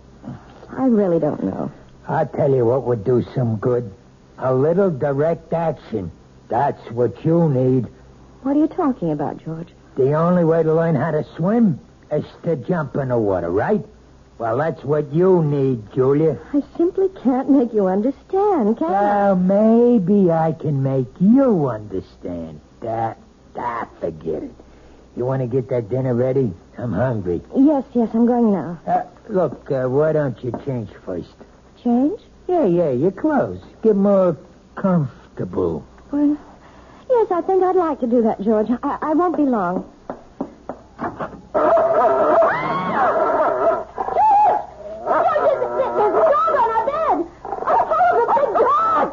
I 0.75 0.87
really 0.87 1.19
don't 1.19 1.43
know. 1.43 1.71
I'll 2.07 2.27
tell 2.27 2.53
you 2.53 2.65
what 2.65 2.83
would 2.83 3.03
do 3.03 3.23
some 3.33 3.57
good. 3.57 3.93
A 4.37 4.53
little 4.53 4.91
direct 4.91 5.53
action. 5.53 6.11
That's 6.49 6.91
what 6.91 7.23
you 7.23 7.49
need. 7.49 7.87
What 8.41 8.57
are 8.57 8.59
you 8.59 8.67
talking 8.67 9.11
about, 9.11 9.43
George? 9.43 9.69
The 9.95 10.13
only 10.13 10.43
way 10.43 10.63
to 10.63 10.73
learn 10.73 10.95
how 10.95 11.11
to 11.11 11.23
swim 11.35 11.79
is 12.11 12.25
to 12.43 12.55
jump 12.55 12.95
in 12.95 13.09
the 13.09 13.17
water, 13.17 13.49
right? 13.49 13.85
Well, 14.37 14.57
that's 14.57 14.83
what 14.83 15.13
you 15.13 15.43
need, 15.43 15.93
Julia. 15.93 16.37
I 16.53 16.63
simply 16.75 17.07
can't 17.23 17.49
make 17.49 17.71
you 17.73 17.87
understand, 17.87 18.77
can 18.77 18.87
I? 18.87 18.91
Well, 18.91 19.35
maybe 19.35 20.31
I 20.31 20.51
can 20.51 20.83
make 20.83 21.07
you 21.21 21.67
understand. 21.67 22.59
That, 22.81 23.17
that, 23.53 23.87
forget 24.01 24.43
it. 24.43 24.51
You 25.15 25.25
want 25.25 25.41
to 25.43 25.47
get 25.47 25.69
that 25.69 25.89
dinner 25.89 26.15
ready? 26.15 26.51
I'm 26.77 26.91
hungry. 26.91 27.41
Yes, 27.55 27.85
yes, 27.93 28.09
I'm 28.13 28.25
going 28.25 28.51
now. 28.51 28.79
Uh, 28.85 29.03
look, 29.29 29.71
uh, 29.71 29.87
why 29.87 30.11
don't 30.11 30.43
you 30.43 30.51
change 30.65 30.89
first? 31.05 31.35
Change? 31.83 32.19
Yeah, 32.47 32.65
yeah, 32.65 32.91
your 32.91 33.11
clothes. 33.11 33.61
Get 33.81 33.95
more 33.97 34.37
comfortable. 34.75 35.85
Well, 36.11 36.37
yes, 37.09 37.31
I 37.31 37.41
think 37.41 37.61
I'd 37.63 37.75
like 37.75 37.99
to 37.99 38.07
do 38.07 38.21
that, 38.23 38.39
George. 38.41 38.69
I, 38.83 38.97
I 39.01 39.13
won't 39.13 39.35
be 39.35 39.43
long. 39.43 39.83
George! 40.97 41.13
George, 45.03 45.43
isn't 45.51 45.79
it? 45.83 45.91
There's 45.97 46.15
dog 46.23 46.53
on 46.55 46.69
our 46.71 46.85
bed. 46.87 47.17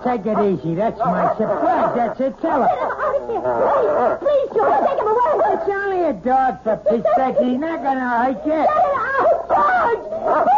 Take 0.05 0.25
it 0.27 0.39
easy. 0.39 0.75
That's 0.77 0.99
my 0.99 1.35
surprise. 1.37 1.95
That's 1.97 2.21
it. 2.21 2.41
Tell 2.41 2.63
her. 2.63 2.69
Please, 4.19 4.49
George, 4.55 4.81
take 4.87 4.99
him 4.99 5.09
away. 5.09 5.33
It's 5.55 5.69
only 5.69 6.05
a 6.05 6.13
dog, 6.13 6.63
for 6.63 6.77
Pete's 6.89 7.09
sake. 7.17 7.37
He's 7.39 7.59
not 7.59 7.83
going 7.83 7.99
to 7.99 8.09
hurt 8.09 8.47
you. 8.47 8.63
It 8.63 10.50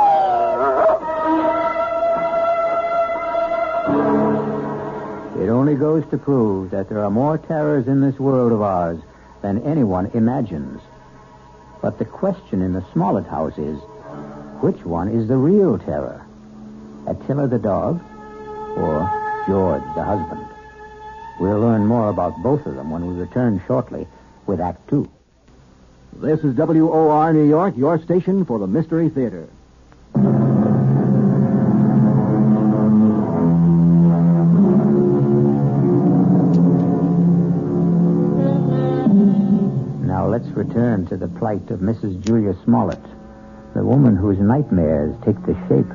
only 5.53 5.75
goes 5.75 6.05
to 6.11 6.19
prove 6.19 6.71
that 6.71 6.89
there 6.89 7.05
are 7.05 7.11
more 7.11 7.39
terrors 7.39 7.87
in 7.87 8.01
this 8.01 8.19
world 8.19 8.53
of 8.53 8.63
ours 8.63 9.01
than 9.43 9.63
anyone 9.63 10.11
imagines. 10.15 10.81
But 11.81 11.99
the 11.99 12.05
question 12.05 12.63
in 12.63 12.73
the 12.73 12.85
Smollett 12.93 13.27
house 13.27 13.59
is, 13.59 13.79
which 14.61 14.85
one 14.85 15.09
is 15.09 15.29
the 15.29 15.37
real 15.37 15.79
terror? 15.79 16.25
Attila 17.07 17.49
the 17.49 17.59
dog 17.59 18.01
or 18.77 19.45
George 19.47 19.83
the 19.95 20.03
husband? 20.05 20.47
We'll 21.41 21.61
learn 21.61 21.87
more 21.87 22.09
about 22.09 22.41
both 22.43 22.65
of 22.67 22.77
them 22.77 22.91
when 22.91 23.07
we 23.07 23.15
return 23.21 23.61
shortly 23.67 24.07
with 24.47 24.61
Act 24.61 24.89
Two. 24.89 25.11
This 26.13 26.41
is 26.41 26.55
WOR 26.55 27.33
New 27.33 27.49
York, 27.49 27.77
your 27.77 28.01
station 28.03 28.45
for 28.45 28.59
the 28.59 28.67
Mystery 28.67 29.09
Theater. 29.09 29.49
Return 40.83 41.07
to 41.07 41.17
the 41.17 41.29
plight 41.39 41.71
of 41.71 41.79
Mrs. 41.79 42.21
Julia 42.25 42.57
Smollett, 42.65 43.03
the 43.73 43.85
woman 43.85 44.17
whose 44.17 44.39
nightmares 44.39 45.15
take 45.25 45.41
the 45.47 45.55
shape 45.69 45.87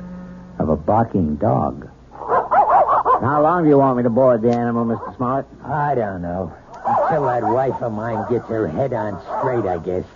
of 0.58 0.70
a 0.70 0.76
barking 0.76 1.36
dog. 1.36 1.86
How 2.16 3.40
long 3.42 3.64
do 3.64 3.68
you 3.68 3.76
want 3.76 3.98
me 3.98 4.02
to 4.04 4.10
board 4.10 4.40
the 4.40 4.50
animal, 4.50 4.86
Mr. 4.86 5.14
Smollett? 5.16 5.44
I 5.62 5.94
don't 5.94 6.22
know. 6.22 6.50
Until 6.86 7.26
that 7.26 7.42
wife 7.42 7.82
of 7.82 7.92
mine 7.92 8.24
gets 8.30 8.46
her 8.46 8.66
head 8.66 8.94
on 8.94 9.20
straight, 9.38 9.66
I 9.68 9.76
guess. 9.76 10.06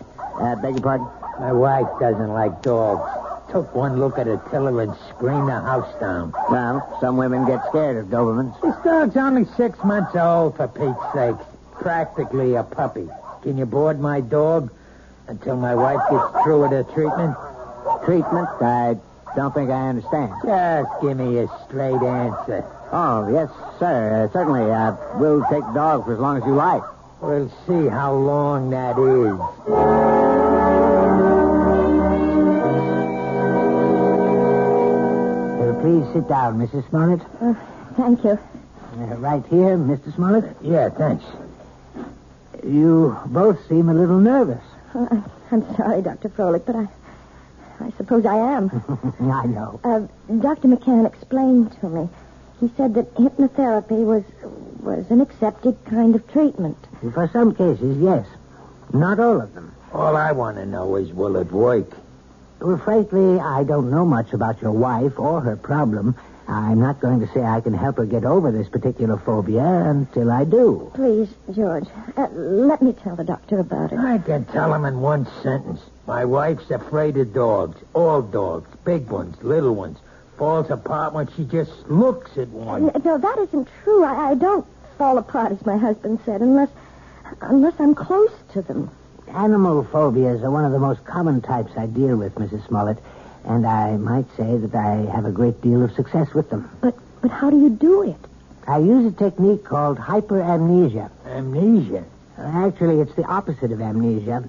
Uh, 0.40 0.56
beg 0.56 0.74
your 0.74 0.82
pardon? 0.82 1.06
My 1.38 1.52
wife 1.52 1.88
doesn't 2.00 2.32
like 2.32 2.62
dogs. 2.62 3.52
Took 3.52 3.74
one 3.74 4.00
look 4.00 4.16
at 4.18 4.26
Attila 4.26 4.74
and 4.78 4.96
screamed 5.10 5.48
the 5.48 5.60
house 5.60 6.00
down. 6.00 6.32
Well, 6.50 6.96
some 6.98 7.18
women 7.18 7.44
get 7.44 7.60
scared 7.68 7.98
of 7.98 8.06
Dobermans. 8.06 8.58
This 8.62 8.74
dog's 8.82 9.18
only 9.18 9.44
six 9.54 9.78
months 9.84 10.16
old, 10.16 10.56
for 10.56 10.68
Pete's 10.68 11.12
sake. 11.12 11.36
Practically 11.78 12.54
a 12.54 12.62
puppy. 12.62 13.10
Can 13.42 13.58
you 13.58 13.66
board 13.66 13.98
my 14.00 14.20
dog 14.20 14.70
until 15.26 15.56
my 15.56 15.74
wife 15.74 15.98
gets 16.10 16.44
through 16.44 16.62
with 16.62 16.70
her 16.70 16.84
treatment? 16.94 17.36
Treatment? 18.04 18.48
I 18.62 18.96
don't 19.34 19.52
think 19.52 19.70
I 19.70 19.88
understand. 19.88 20.32
Just 20.44 20.88
give 21.02 21.16
me 21.16 21.38
a 21.38 21.48
straight 21.66 22.00
answer. 22.02 22.64
Oh, 22.92 23.28
yes, 23.32 23.50
sir. 23.78 24.24
Uh, 24.28 24.32
certainly. 24.32 24.70
Uh, 24.70 24.94
we'll 25.18 25.42
take 25.50 25.64
the 25.64 25.72
dog 25.72 26.04
for 26.04 26.12
as 26.14 26.20
long 26.20 26.36
as 26.36 26.44
you 26.46 26.54
like. 26.54 26.82
We'll 27.20 27.48
see 27.66 27.88
how 27.88 28.14
long 28.14 28.70
that 28.70 28.98
is. 28.98 30.42
Uh, 34.42 35.80
please 35.80 36.04
sit 36.12 36.28
down, 36.28 36.58
Mrs. 36.58 36.88
Smollett. 36.90 37.20
Uh, 37.40 37.54
thank 37.96 38.22
you. 38.24 38.38
Uh, 38.92 39.16
right 39.16 39.44
here, 39.46 39.76
Mr. 39.76 40.14
Smollett. 40.14 40.44
Yeah, 40.60 40.90
thanks. 40.90 41.24
You 42.64 43.16
both 43.26 43.66
seem 43.68 43.88
a 43.88 43.94
little 43.94 44.18
nervous. 44.20 44.62
Uh, 44.94 45.06
I- 45.10 45.22
I'm 45.50 45.76
sorry, 45.76 46.00
Dr. 46.02 46.28
Froelich, 46.30 46.64
but 46.64 46.76
I, 46.76 46.88
I 47.80 47.90
suppose 47.98 48.24
I 48.24 48.36
am. 48.36 48.70
I 49.20 49.46
know. 49.46 49.80
Uh, 49.84 50.00
Dr. 50.40 50.68
McCann 50.68 51.06
explained 51.06 51.76
to 51.80 51.88
me. 51.88 52.08
He 52.60 52.70
said 52.76 52.94
that 52.94 53.14
hypnotherapy 53.16 54.04
was 54.04 54.22
was 54.80 55.10
an 55.10 55.20
accepted 55.20 55.76
kind 55.84 56.14
of 56.14 56.26
treatment. 56.32 56.76
For 57.12 57.28
some 57.32 57.54
cases, 57.54 57.98
yes. 57.98 58.26
Not 58.92 59.20
all 59.20 59.40
of 59.40 59.54
them. 59.54 59.72
All 59.92 60.16
I 60.16 60.32
want 60.32 60.56
to 60.56 60.66
know 60.66 60.96
is, 60.96 61.12
will 61.12 61.36
it 61.36 61.52
work? 61.52 61.86
Well, 62.60 62.78
frankly, 62.78 63.38
I 63.38 63.62
don't 63.64 63.90
know 63.90 64.04
much 64.04 64.32
about 64.32 64.60
your 64.62 64.72
wife 64.72 65.18
or 65.18 65.40
her 65.40 65.56
problem. 65.56 66.16
I'm 66.48 66.80
not 66.80 67.00
going 67.00 67.20
to 67.20 67.32
say 67.32 67.42
I 67.42 67.60
can 67.60 67.74
help 67.74 67.96
her 67.96 68.04
get 68.04 68.24
over 68.24 68.50
this 68.50 68.68
particular 68.68 69.16
phobia 69.16 69.64
until 69.64 70.30
I 70.30 70.44
do. 70.44 70.90
Please, 70.94 71.28
George, 71.54 71.86
uh, 72.16 72.28
let 72.32 72.82
me 72.82 72.92
tell 72.92 73.16
the 73.16 73.24
doctor 73.24 73.60
about 73.60 73.92
it. 73.92 73.98
I 73.98 74.18
can 74.18 74.44
tell 74.46 74.74
him 74.74 74.84
in 74.84 75.00
one 75.00 75.26
sentence. 75.42 75.80
My 76.06 76.24
wife's 76.24 76.70
afraid 76.70 77.16
of 77.16 77.32
dogs. 77.32 77.80
All 77.94 78.22
dogs. 78.22 78.68
Big 78.84 79.08
ones, 79.08 79.36
little 79.42 79.74
ones. 79.74 79.98
Falls 80.36 80.70
apart 80.70 81.12
when 81.14 81.28
she 81.36 81.44
just 81.44 81.88
looks 81.88 82.36
at 82.36 82.48
one. 82.48 82.90
No, 83.04 83.18
that 83.18 83.38
isn't 83.38 83.68
true. 83.84 84.04
I, 84.04 84.30
I 84.30 84.34
don't 84.34 84.66
fall 84.98 85.18
apart, 85.18 85.52
as 85.52 85.64
my 85.64 85.76
husband 85.76 86.20
said, 86.24 86.40
unless 86.40 86.70
unless 87.40 87.74
I'm 87.78 87.94
close 87.94 88.32
to 88.52 88.62
them. 88.62 88.90
Animal 89.28 89.84
phobias 89.84 90.42
are 90.42 90.50
one 90.50 90.64
of 90.64 90.72
the 90.72 90.78
most 90.78 91.04
common 91.04 91.40
types 91.40 91.72
I 91.76 91.86
deal 91.86 92.16
with, 92.16 92.34
Mrs. 92.34 92.66
Smollett, 92.66 92.98
and 93.44 93.66
I 93.66 93.96
might 93.96 94.26
say 94.36 94.56
that 94.56 94.74
I 94.74 95.10
have 95.14 95.24
a 95.24 95.30
great 95.32 95.60
deal 95.62 95.82
of 95.82 95.92
success 95.94 96.32
with 96.34 96.50
them. 96.50 96.70
But 96.80 96.96
but 97.20 97.30
how 97.30 97.50
do 97.50 97.58
you 97.60 97.70
do 97.70 98.02
it? 98.02 98.16
I 98.66 98.78
use 98.78 99.12
a 99.12 99.16
technique 99.16 99.64
called 99.64 99.98
hyperamnesia. 99.98 101.10
Amnesia. 101.26 102.04
Uh, 102.38 102.42
actually, 102.66 103.00
it's 103.00 103.14
the 103.14 103.24
opposite 103.24 103.72
of 103.72 103.80
amnesia. 103.80 104.48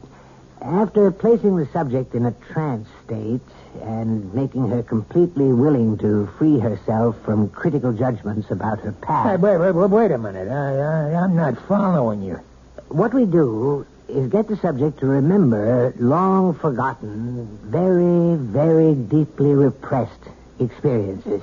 After 0.62 1.12
placing 1.12 1.57
the 1.57 1.65
subject 1.67 2.15
in 2.15 2.25
a 2.25 2.31
trance 2.53 2.88
state 3.05 3.41
and 3.81 4.33
making 4.33 4.69
her 4.69 4.81
completely 4.81 5.51
willing 5.51 5.97
to 5.97 6.27
free 6.38 6.57
herself 6.59 7.17
from 7.25 7.50
critical 7.50 7.91
judgments 7.91 8.50
about 8.50 8.79
her 8.79 8.91
Hey, 8.91 8.97
past, 9.01 9.41
wait, 9.41 9.57
wait, 9.57 9.71
wait, 9.71 9.89
wait 9.89 10.12
a 10.12 10.17
minute. 10.17 10.47
I, 10.47 10.77
I, 11.13 11.23
I'm 11.23 11.35
not 11.35 11.57
following 11.67 12.21
you. 12.23 12.39
what 12.88 13.13
we 13.13 13.25
do 13.25 13.85
is 14.10 14.29
get 14.29 14.48
the 14.48 14.57
subject 14.57 15.00
to 15.00 15.05
remember 15.07 15.93
long 15.98 16.53
forgotten, 16.53 17.57
very, 17.63 18.36
very 18.38 18.93
deeply 18.95 19.53
repressed 19.53 20.12
experiences. 20.60 21.41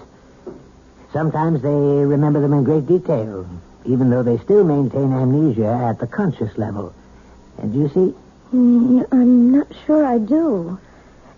Sometimes 1.13 1.63
they 1.63 1.69
remember 1.69 2.41
them 2.41 2.53
in 2.53 2.63
great 2.65 2.87
detail, 2.87 3.49
even 3.85 4.11
though 4.11 4.23
they 4.23 4.39
still 4.39 4.63
maintain 4.65 5.13
amnesia 5.13 5.89
at 5.91 5.99
the 5.99 6.07
conscious 6.07 6.57
level. 6.57 6.95
And 7.59 7.73
do 7.73 7.79
you 7.81 7.89
see, 7.89 8.15
Mm, 8.55 9.07
I'm 9.13 9.53
not 9.53 9.69
sure 9.87 10.05
I 10.05 10.19
do. 10.19 10.77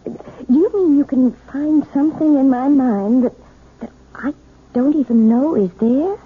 Do 0.04 0.18
you 0.48 0.72
mean 0.72 0.96
you 0.96 1.04
can 1.04 1.32
find 1.52 1.86
something 1.92 2.36
in 2.38 2.48
my 2.48 2.68
mind 2.68 3.24
that 3.24 3.34
that 3.80 3.90
I 4.14 4.32
don't 4.72 4.96
even 4.96 5.28
know 5.28 5.54
is 5.54 5.70
there? 5.74 6.16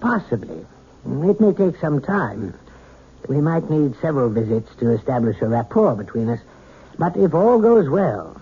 Possibly. 0.00 0.66
It 1.06 1.40
may 1.40 1.52
take 1.52 1.76
some 1.80 2.00
time. 2.00 2.54
We 3.28 3.40
might 3.40 3.68
need 3.68 3.94
several 4.00 4.30
visits 4.30 4.74
to 4.76 4.90
establish 4.90 5.40
a 5.40 5.48
rapport 5.48 5.94
between 5.94 6.28
us. 6.28 6.40
But 6.98 7.16
if 7.16 7.34
all 7.34 7.58
goes 7.58 7.88
well, 7.88 8.40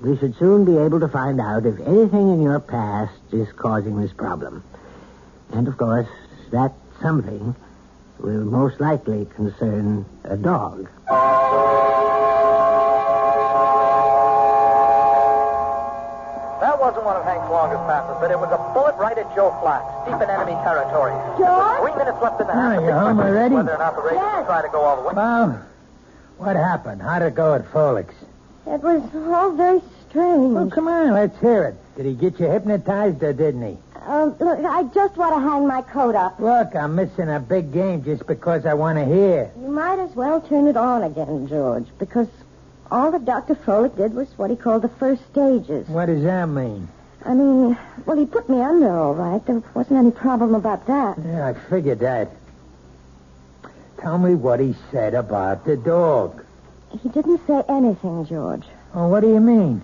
we 0.00 0.16
should 0.18 0.36
soon 0.36 0.64
be 0.64 0.76
able 0.76 1.00
to 1.00 1.08
find 1.08 1.40
out 1.40 1.64
if 1.64 1.78
anything 1.80 2.30
in 2.30 2.42
your 2.42 2.60
past 2.60 3.14
is 3.32 3.50
causing 3.52 4.00
this 4.00 4.12
problem. 4.12 4.62
And 5.52 5.68
of 5.68 5.78
course, 5.78 6.08
that 6.50 6.72
something 7.00 7.54
will 8.18 8.44
most 8.44 8.80
likely 8.80 9.26
concern 9.36 10.04
a 10.24 10.36
dog. 10.36 10.88
Longest 17.66 17.86
passes, 17.90 18.16
but 18.20 18.30
it 18.30 18.38
was 18.38 18.50
a 18.54 18.58
bullet 18.74 18.94
right 18.94 19.18
at 19.18 19.26
Joe 19.34 19.50
Flax, 19.60 19.82
deep 20.06 20.22
in 20.22 20.30
enemy 20.30 20.54
territory. 20.62 21.10
George? 21.34 21.78
Three 21.82 21.96
minutes 21.98 22.22
left 22.22 22.40
in 22.40 22.46
the 22.46 22.52
half. 22.52 22.62
Are 22.62 22.74
you 22.80 22.86
big 22.86 22.94
home 22.94 23.16
question 23.16 23.26
is 23.26 23.34
already? 23.34 23.54
Whether 23.56 23.74
or 23.74 23.78
not 23.78 23.94
Yes. 24.06 24.36
will 24.38 24.44
try 24.46 24.62
to 24.62 24.68
go 24.68 24.80
all 24.82 24.96
the 25.02 25.08
way. 25.08 25.14
Well, 25.16 25.62
what 26.38 26.54
happened? 26.56 27.02
How'd 27.02 27.22
it 27.22 27.34
go 27.34 27.54
at 27.54 27.64
Froelich's? 27.72 28.14
It 28.68 28.82
was 28.82 29.02
all 29.34 29.50
very 29.50 29.82
strange. 30.08 30.54
Well, 30.54 30.70
come 30.70 30.86
on, 30.86 31.10
let's 31.12 31.36
hear 31.40 31.64
it. 31.64 31.74
Did 31.96 32.06
he 32.06 32.14
get 32.14 32.38
you 32.38 32.46
hypnotized 32.46 33.20
or 33.24 33.32
didn't 33.32 33.62
he? 33.66 33.76
Um, 34.06 34.36
look, 34.38 34.60
I 34.64 34.84
just 34.94 35.16
want 35.16 35.34
to 35.34 35.40
hang 35.40 35.66
my 35.66 35.82
coat 35.82 36.14
up. 36.14 36.38
Look, 36.38 36.76
I'm 36.76 36.94
missing 36.94 37.28
a 37.28 37.40
big 37.40 37.72
game 37.72 38.04
just 38.04 38.28
because 38.28 38.64
I 38.64 38.74
want 38.74 38.98
to 38.98 39.04
hear. 39.04 39.50
You 39.60 39.68
might 39.70 39.98
as 39.98 40.14
well 40.14 40.40
turn 40.40 40.68
it 40.68 40.76
on 40.76 41.02
again, 41.02 41.48
George, 41.48 41.86
because 41.98 42.28
all 42.92 43.10
that 43.10 43.24
Dr. 43.24 43.56
Froelich 43.56 43.96
did 43.96 44.14
was 44.14 44.28
what 44.36 44.50
he 44.50 44.54
called 44.56 44.82
the 44.82 44.88
first 44.88 45.22
stages. 45.32 45.88
What 45.88 46.06
does 46.06 46.22
that 46.22 46.46
mean? 46.46 46.86
I 47.26 47.34
mean, 47.34 47.76
well, 48.04 48.16
he 48.16 48.24
put 48.24 48.48
me 48.48 48.60
under 48.60 48.96
all 48.96 49.14
right. 49.14 49.44
There 49.44 49.62
wasn't 49.74 49.98
any 49.98 50.12
problem 50.12 50.54
about 50.54 50.86
that. 50.86 51.18
Yeah, 51.24 51.48
I 51.48 51.54
figured 51.68 51.98
that. 51.98 52.30
Tell 53.98 54.16
me 54.18 54.34
what 54.36 54.60
he 54.60 54.76
said 54.92 55.14
about 55.14 55.64
the 55.64 55.76
dog. 55.76 56.44
He 57.02 57.08
didn't 57.08 57.44
say 57.46 57.62
anything, 57.68 58.26
George. 58.26 58.64
Oh, 58.94 59.08
what 59.08 59.20
do 59.20 59.28
you 59.28 59.40
mean? 59.40 59.82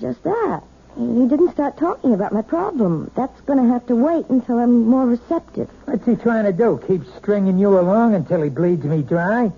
Just 0.00 0.22
that. 0.22 0.62
He 0.96 1.26
didn't 1.26 1.50
start 1.50 1.76
talking 1.76 2.14
about 2.14 2.32
my 2.32 2.42
problem. 2.42 3.10
That's 3.16 3.40
going 3.40 3.58
to 3.58 3.68
have 3.72 3.84
to 3.88 3.96
wait 3.96 4.26
until 4.28 4.58
I'm 4.58 4.86
more 4.86 5.06
receptive. 5.06 5.68
What's 5.86 6.06
he 6.06 6.14
trying 6.14 6.44
to 6.44 6.52
do? 6.52 6.80
Keep 6.86 7.02
stringing 7.16 7.58
you 7.58 7.76
along 7.78 8.14
until 8.14 8.42
he 8.42 8.50
bleeds 8.50 8.84
me 8.84 9.02
dry? 9.02 9.50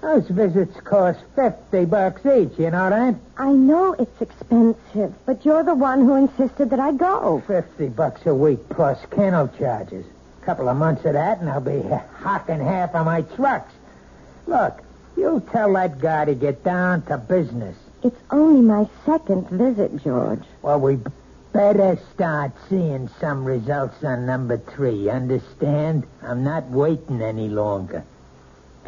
Those 0.00 0.28
visits 0.28 0.78
cost 0.80 1.18
fifty 1.34 1.84
bucks 1.84 2.24
each, 2.24 2.56
you 2.58 2.70
know 2.70 2.88
that? 2.88 3.16
I 3.36 3.50
know 3.50 3.94
it's 3.94 4.22
expensive, 4.22 5.12
but 5.26 5.44
you're 5.44 5.64
the 5.64 5.74
one 5.74 6.00
who 6.06 6.14
insisted 6.14 6.70
that 6.70 6.78
I 6.78 6.92
go. 6.92 7.42
Fifty 7.46 7.88
bucks 7.88 8.24
a 8.24 8.34
week 8.34 8.68
plus 8.68 8.98
kennel 9.10 9.48
charges. 9.58 10.06
A 10.40 10.44
couple 10.44 10.68
of 10.68 10.76
months 10.76 11.04
of 11.04 11.14
that, 11.14 11.40
and 11.40 11.50
I'll 11.50 11.60
be 11.60 11.82
hocking 12.22 12.60
half 12.60 12.94
of 12.94 13.06
my 13.06 13.22
trucks. 13.22 13.72
Look, 14.46 14.80
you 15.16 15.42
tell 15.50 15.72
that 15.72 15.98
guy 15.98 16.26
to 16.26 16.34
get 16.34 16.62
down 16.62 17.02
to 17.06 17.18
business. 17.18 17.76
It's 18.04 18.20
only 18.30 18.60
my 18.60 18.88
second 19.04 19.48
visit, 19.50 20.04
George. 20.04 20.44
Well, 20.62 20.78
we 20.78 21.00
better 21.52 21.98
start 22.14 22.52
seeing 22.68 23.10
some 23.20 23.44
results 23.44 24.04
on 24.04 24.26
number 24.26 24.58
three. 24.58 25.10
Understand? 25.10 26.06
I'm 26.22 26.44
not 26.44 26.68
waiting 26.70 27.20
any 27.20 27.48
longer. 27.48 28.04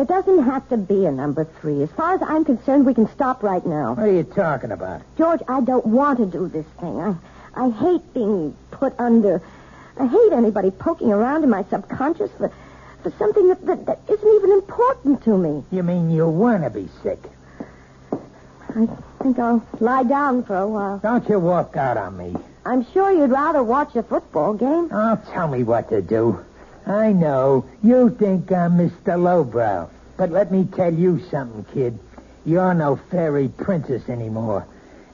There 0.01 0.23
doesn't 0.23 0.45
have 0.45 0.67
to 0.71 0.79
be 0.79 1.05
a 1.05 1.13
number 1.13 1.45
three. 1.45 1.83
As 1.83 1.91
far 1.91 2.15
as 2.15 2.23
I'm 2.23 2.43
concerned, 2.43 2.87
we 2.87 2.95
can 2.95 3.07
stop 3.11 3.43
right 3.43 3.67
now. 3.67 3.93
What 3.93 4.09
are 4.09 4.11
you 4.11 4.23
talking 4.23 4.73
about? 4.73 5.03
George, 5.19 5.43
I 5.47 5.61
don't 5.61 5.85
want 5.85 6.21
to 6.21 6.25
do 6.25 6.49
this 6.49 6.65
thing. 6.81 6.99
I, 6.99 7.17
I 7.55 7.69
hate 7.69 8.15
being 8.15 8.57
put 8.71 8.99
under. 8.99 9.43
I 9.99 10.07
hate 10.07 10.33
anybody 10.33 10.71
poking 10.71 11.13
around 11.13 11.45
in 11.45 11.51
my 11.51 11.65
subconscious 11.65 12.31
for, 12.39 12.51
for 13.03 13.11
something 13.19 13.49
that, 13.49 13.67
that, 13.67 13.85
that 13.85 14.01
isn't 14.09 14.35
even 14.37 14.53
important 14.53 15.23
to 15.25 15.37
me. 15.37 15.65
You 15.71 15.83
mean 15.83 16.11
you 16.11 16.27
want 16.27 16.65
to 16.65 16.71
be 16.71 16.89
sick? 17.03 17.19
I 18.71 18.89
think 19.23 19.39
I'll 19.39 19.63
lie 19.81 20.05
down 20.05 20.45
for 20.45 20.57
a 20.57 20.67
while. 20.67 20.99
Don't 21.01 21.29
you 21.29 21.39
walk 21.39 21.77
out 21.77 21.99
on 21.99 22.17
me. 22.17 22.35
I'm 22.65 22.91
sure 22.93 23.13
you'd 23.13 23.33
rather 23.33 23.63
watch 23.63 23.95
a 23.97 24.03
football 24.03 24.55
game. 24.55 24.89
Oh, 24.91 25.21
tell 25.31 25.49
me 25.49 25.63
what 25.63 25.91
to 25.91 26.01
do. 26.01 26.43
I 26.87 27.13
know. 27.13 27.65
You 27.83 28.11
think 28.11 28.51
I'm 28.53 28.79
Mr. 28.79 29.21
Lowbrow. 29.21 29.91
But 30.17 30.31
let 30.31 30.53
me 30.53 30.65
tell 30.65 30.93
you 30.93 31.21
something, 31.31 31.65
kid. 31.73 31.99
You're 32.45 32.75
no 32.75 32.97
fairy 33.11 33.49
princess 33.49 34.09
anymore. 34.09 34.67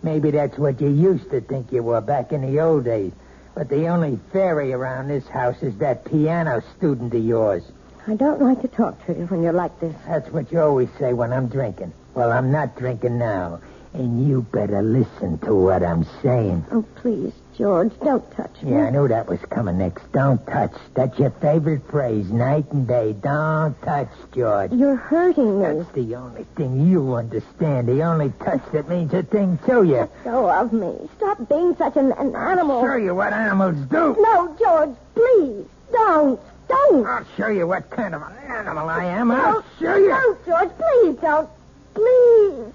Maybe 0.02 0.30
that's 0.30 0.58
what 0.58 0.80
you 0.80 0.88
used 0.88 1.30
to 1.30 1.40
think 1.40 1.72
you 1.72 1.82
were 1.82 2.00
back 2.00 2.32
in 2.32 2.42
the 2.42 2.60
old 2.60 2.84
days. 2.84 3.12
But 3.54 3.68
the 3.68 3.88
only 3.88 4.18
fairy 4.32 4.72
around 4.72 5.08
this 5.08 5.26
house 5.26 5.62
is 5.62 5.76
that 5.78 6.04
piano 6.04 6.62
student 6.76 7.14
of 7.14 7.24
yours. 7.24 7.64
I 8.06 8.14
don't 8.14 8.40
like 8.40 8.62
to 8.62 8.68
talk 8.68 9.04
to 9.06 9.14
you 9.14 9.26
when 9.26 9.42
you're 9.42 9.52
like 9.52 9.80
this. 9.80 9.94
That's 10.06 10.30
what 10.30 10.52
you 10.52 10.60
always 10.60 10.88
say 10.98 11.12
when 11.12 11.32
I'm 11.32 11.48
drinking. 11.48 11.92
Well, 12.14 12.30
I'm 12.30 12.52
not 12.52 12.76
drinking 12.76 13.18
now. 13.18 13.60
And 13.94 14.28
you 14.28 14.42
better 14.42 14.82
listen 14.82 15.38
to 15.38 15.54
what 15.54 15.82
I'm 15.82 16.06
saying. 16.22 16.66
Oh, 16.70 16.84
please, 16.96 17.32
George, 17.56 17.92
don't 18.04 18.30
touch 18.32 18.50
me. 18.62 18.72
Yeah, 18.72 18.86
I 18.86 18.90
knew 18.90 19.08
that 19.08 19.26
was 19.28 19.40
coming 19.48 19.78
next. 19.78 20.12
Don't 20.12 20.44
touch. 20.46 20.72
That's 20.94 21.18
your 21.18 21.30
favorite 21.30 21.88
phrase, 21.90 22.30
night 22.30 22.70
and 22.70 22.86
day. 22.86 23.14
Don't 23.14 23.80
touch, 23.82 24.10
George. 24.34 24.72
You're 24.72 24.96
hurting 24.96 25.60
me. 25.60 25.64
That's 25.64 25.92
the 25.92 26.14
only 26.16 26.44
thing 26.54 26.86
you 26.90 27.14
understand. 27.14 27.88
The 27.88 28.02
only 28.02 28.32
touch 28.44 28.60
that 28.72 28.88
means 28.90 29.14
a 29.14 29.22
thing 29.22 29.58
to 29.66 29.84
you. 29.84 29.96
Let 29.96 30.24
go 30.24 30.50
of 30.50 30.72
me. 30.72 31.08
Stop 31.16 31.48
being 31.48 31.74
such 31.76 31.96
an, 31.96 32.12
an 32.12 32.36
animal. 32.36 32.78
I'll 32.78 32.84
show 32.84 32.96
you 32.96 33.14
what 33.14 33.32
animals 33.32 33.76
do. 33.88 34.16
No, 34.18 34.54
George, 34.58 34.94
please. 35.14 35.64
Don't. 35.92 36.40
Don't. 36.68 37.06
I'll 37.06 37.26
show 37.36 37.48
you 37.48 37.66
what 37.66 37.88
kind 37.90 38.14
of 38.14 38.20
an 38.22 38.36
animal 38.50 38.88
I 38.88 39.04
am. 39.04 39.30
I'll 39.30 39.64
show 39.80 39.96
you. 39.96 40.08
Don't, 40.08 40.44
George. 40.44 40.70
Please 40.76 41.16
don't. 41.22 41.48
Please. 41.94 42.72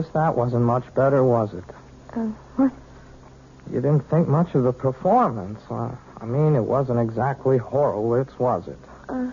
Guess 0.00 0.10
that 0.12 0.36
wasn't 0.36 0.62
much 0.62 0.84
better, 0.94 1.24
was 1.24 1.52
it? 1.54 1.64
Uh, 2.14 2.26
what? 2.56 2.72
You 3.72 3.80
didn't 3.80 4.08
think 4.08 4.28
much 4.28 4.54
of 4.54 4.62
the 4.62 4.72
performance. 4.72 5.60
Uh, 5.68 5.90
I 6.20 6.24
mean, 6.24 6.54
it 6.54 6.62
wasn't 6.62 7.00
exactly 7.00 7.58
Horowitz, 7.58 8.38
was 8.38 8.68
it? 8.68 8.78
Uh, 9.08 9.30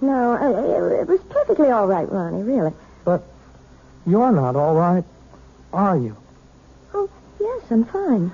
no, 0.00 0.32
uh, 0.34 0.92
it, 0.92 1.00
it 1.00 1.08
was 1.08 1.20
perfectly 1.28 1.70
all 1.70 1.86
right, 1.86 2.10
Ronnie, 2.10 2.42
really. 2.42 2.72
But 3.04 3.24
you're 4.06 4.30
not 4.32 4.56
all 4.56 4.74
right, 4.74 5.04
are 5.72 5.98
you? 5.98 6.16
Oh, 6.94 7.10
yes, 7.40 7.62
I'm 7.70 7.84
fine. 7.84 8.32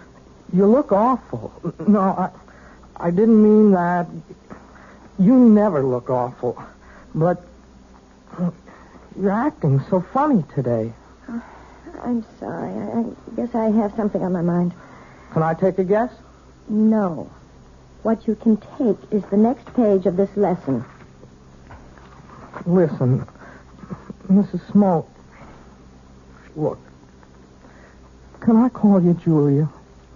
You 0.53 0.67
look 0.67 0.93
awful. 0.93 1.53
No, 1.87 2.01
I, 2.01 2.31
I 2.97 3.11
didn't 3.11 3.43
mean 3.43 3.71
that. 3.73 4.07
You 5.19 5.35
never 5.35 5.83
look 5.83 6.11
awful. 6.11 6.63
But 7.15 7.43
you're 9.19 9.31
acting 9.31 9.81
so 9.89 10.01
funny 10.01 10.45
today. 10.55 10.93
I'm 12.03 12.25
sorry. 12.39 12.73
I, 12.73 13.01
I 13.01 13.37
guess 13.37 13.55
I 13.55 13.71
have 13.71 13.95
something 13.97 14.23
on 14.23 14.33
my 14.33 14.43
mind. 14.43 14.73
Can 15.33 15.43
I 15.43 15.55
take 15.55 15.79
a 15.79 15.85
guess? 15.85 16.13
No. 16.69 17.31
What 18.03 18.27
you 18.27 18.35
can 18.35 18.57
take 18.79 18.97
is 19.13 19.23
the 19.31 19.37
next 19.37 19.67
page 19.75 20.07
of 20.07 20.17
this 20.17 20.35
lesson. 20.37 20.85
Listen, 22.67 23.27
Mrs. 24.29 24.61
Small. 24.71 25.09
Look. 26.57 26.79
Can 28.41 28.57
I 28.57 28.69
call 28.71 29.03
you 29.03 29.15
Julia? 29.15 29.69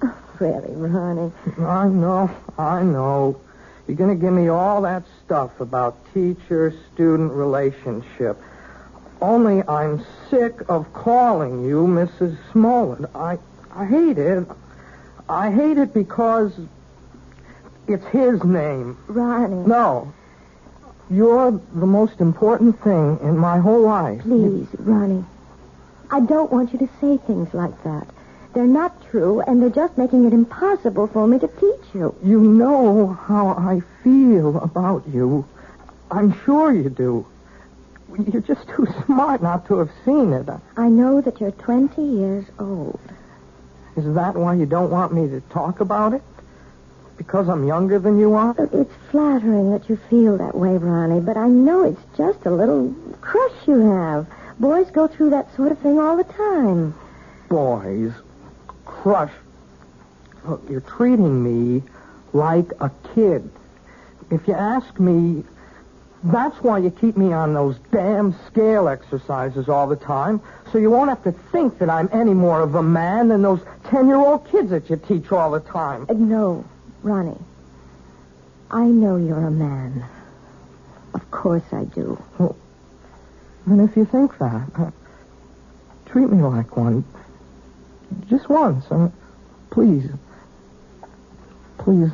Oh, 0.02 0.16
really, 0.40 0.74
Ronnie? 0.74 1.32
I 1.58 1.88
know, 1.88 2.30
I 2.58 2.82
know. 2.82 3.40
You're 3.86 3.98
going 3.98 4.16
to 4.18 4.20
give 4.20 4.32
me 4.32 4.48
all 4.48 4.80
that 4.82 5.04
stuff 5.24 5.60
about 5.60 5.96
teacher-student 6.14 7.32
relationship. 7.32 8.40
Only 9.20 9.62
I'm 9.66 10.04
sick 10.30 10.54
of 10.68 10.92
calling 10.92 11.64
you 11.64 11.86
Mrs. 11.86 12.36
Smollett. 12.52 13.10
I, 13.14 13.38
I 13.74 13.86
hate 13.86 14.18
it. 14.18 14.46
I 15.28 15.50
hate 15.50 15.78
it 15.78 15.94
because 15.94 16.52
it's 17.86 18.04
his 18.06 18.42
name. 18.44 18.98
Ronnie. 19.08 19.66
No. 19.66 20.12
You're 21.10 21.52
the 21.52 21.86
most 21.86 22.20
important 22.20 22.82
thing 22.82 23.18
in 23.22 23.36
my 23.36 23.58
whole 23.58 23.82
life. 23.82 24.22
Please, 24.22 24.68
Ronnie. 24.78 25.24
I 26.10 26.20
don't 26.20 26.52
want 26.52 26.72
you 26.72 26.78
to 26.80 26.88
say 27.00 27.16
things 27.26 27.52
like 27.54 27.82
that. 27.84 28.06
They're 28.54 28.66
not 28.66 29.02
true, 29.10 29.40
and 29.40 29.60
they're 29.60 29.68
just 29.70 29.98
making 29.98 30.24
it 30.26 30.32
impossible 30.32 31.08
for 31.08 31.26
me 31.26 31.38
to 31.40 31.48
teach 31.48 31.94
you. 31.94 32.14
You 32.22 32.40
know 32.40 33.08
how 33.26 33.48
I 33.48 33.80
feel 34.02 34.58
about 34.58 35.08
you. 35.08 35.44
I'm 36.10 36.38
sure 36.44 36.72
you 36.72 36.88
do. 36.88 37.26
You're 38.32 38.42
just 38.42 38.68
too 38.68 38.86
smart 39.06 39.42
not 39.42 39.66
to 39.66 39.78
have 39.78 39.90
seen 40.04 40.32
it. 40.32 40.48
I 40.76 40.88
know 40.88 41.20
that 41.20 41.40
you're 41.40 41.50
20 41.50 42.02
years 42.02 42.44
old. 42.58 43.00
Is 43.96 44.14
that 44.14 44.34
why 44.34 44.54
you 44.54 44.66
don't 44.66 44.90
want 44.90 45.12
me 45.12 45.28
to 45.28 45.40
talk 45.50 45.80
about 45.80 46.14
it? 46.14 46.22
Because 47.16 47.48
I'm 47.48 47.66
younger 47.66 47.98
than 47.98 48.18
you 48.18 48.34
are? 48.34 48.54
It's 48.58 48.92
flattering 49.10 49.70
that 49.70 49.88
you 49.88 49.96
feel 50.10 50.36
that 50.38 50.56
way, 50.56 50.76
Ronnie, 50.76 51.20
but 51.20 51.36
I 51.36 51.48
know 51.48 51.84
it's 51.84 52.02
just 52.16 52.44
a 52.44 52.50
little 52.50 52.94
crush 53.20 53.52
you 53.66 53.78
have. 53.92 54.26
Boys 54.58 54.90
go 54.90 55.06
through 55.06 55.30
that 55.30 55.54
sort 55.54 55.72
of 55.72 55.78
thing 55.78 55.98
all 55.98 56.16
the 56.16 56.24
time. 56.24 56.94
Boys, 57.48 58.12
crush. 58.84 59.32
Look, 60.44 60.62
you're 60.68 60.80
treating 60.80 61.42
me 61.42 61.82
like 62.32 62.72
a 62.80 62.90
kid. 63.14 63.48
If 64.30 64.48
you 64.48 64.54
ask 64.54 64.98
me, 64.98 65.44
that's 66.24 66.56
why 66.62 66.78
you 66.78 66.90
keep 66.90 67.16
me 67.16 67.32
on 67.32 67.52
those 67.52 67.76
damn 67.92 68.34
scale 68.46 68.88
exercises 68.88 69.68
all 69.68 69.86
the 69.86 69.96
time, 69.96 70.40
so 70.72 70.78
you 70.78 70.90
won't 70.90 71.10
have 71.10 71.22
to 71.24 71.32
think 71.52 71.78
that 71.78 71.90
I'm 71.90 72.08
any 72.12 72.32
more 72.32 72.62
of 72.62 72.74
a 72.74 72.82
man 72.82 73.28
than 73.28 73.42
those 73.42 73.60
ten-year-old 73.90 74.48
kids 74.50 74.70
that 74.70 74.88
you 74.88 74.96
teach 74.96 75.30
all 75.32 75.50
the 75.50 75.60
time. 75.60 76.06
Uh, 76.08 76.14
no, 76.14 76.64
Ronnie. 77.02 77.38
I 78.70 78.84
know 78.86 79.16
you're 79.16 79.46
a 79.46 79.50
man. 79.50 80.04
Of 81.12 81.30
course 81.30 81.62
I 81.72 81.84
do. 81.84 82.20
Well, 82.38 82.56
And 83.66 83.88
if 83.88 83.96
you 83.96 84.04
think 84.04 84.36
that, 84.38 84.68
uh, 84.76 84.90
treat 86.06 86.30
me 86.30 86.42
like 86.42 86.76
one. 86.76 87.04
Just 88.28 88.48
once. 88.48 88.84
Uh, 88.90 89.10
please. 89.70 90.08
Please. 91.78 92.10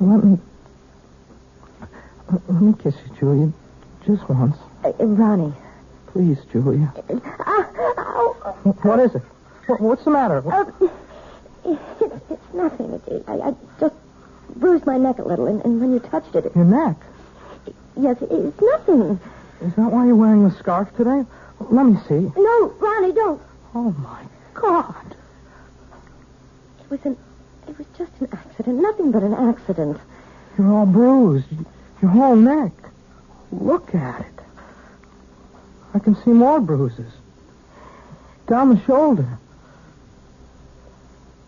Let 0.00 0.24
me. 0.24 0.38
Let 2.30 2.62
me 2.62 2.74
kiss 2.82 2.94
you, 3.06 3.16
Julia. 3.18 3.52
Just 4.06 4.28
once. 4.28 4.56
Uh, 4.84 4.88
uh, 5.00 5.04
Ronnie. 5.06 5.52
Please, 6.08 6.38
Julia. 6.52 6.92
Ah, 7.24 7.70
ow. 7.98 8.32
What 8.82 9.00
is 9.00 9.14
it? 9.14 9.22
What, 9.66 9.80
what's 9.80 10.04
the 10.04 10.10
matter? 10.10 10.42
Uh, 10.50 10.64
it's, 11.64 12.02
it's 12.30 12.54
nothing. 12.54 13.00
It, 13.06 13.24
I, 13.26 13.34
I 13.48 13.54
just 13.80 13.94
bruised 14.56 14.86
my 14.86 14.96
neck 14.98 15.18
a 15.18 15.22
little, 15.22 15.46
and, 15.46 15.62
and 15.64 15.80
when 15.80 15.92
you 15.92 16.00
touched 16.00 16.34
it, 16.34 16.46
it 16.46 16.54
Your 16.56 16.64
neck. 16.64 16.96
yes, 17.96 18.16
it's 18.20 18.60
nothing. 18.60 19.20
Is 19.60 19.74
that 19.74 19.90
why 19.90 20.06
you're 20.06 20.16
wearing 20.16 20.48
the 20.48 20.54
scarf 20.56 20.94
today? 20.96 21.24
Let 21.60 21.84
me 21.84 21.98
see. 22.08 22.30
No, 22.36 22.68
Ronnie, 22.78 23.12
don't. 23.12 23.42
Oh, 23.74 23.90
my 23.98 24.22
God. 24.54 25.16
It 26.80 26.90
was 26.90 27.00
an, 27.04 27.16
it 27.66 27.76
was 27.76 27.86
just 27.96 28.12
an 28.20 28.28
accident, 28.32 28.80
nothing 28.80 29.10
but 29.12 29.22
an 29.22 29.34
accident. 29.34 29.98
You're 30.56 30.72
all 30.72 30.86
bruised. 30.86 31.46
Your 32.00 32.10
whole 32.10 32.36
neck. 32.36 32.72
Look 33.50 33.94
at 33.94 34.20
it. 34.20 34.26
I 35.94 35.98
can 35.98 36.14
see 36.22 36.30
more 36.30 36.60
bruises. 36.60 37.12
Down 38.46 38.74
the 38.74 38.80
shoulder. 38.84 39.38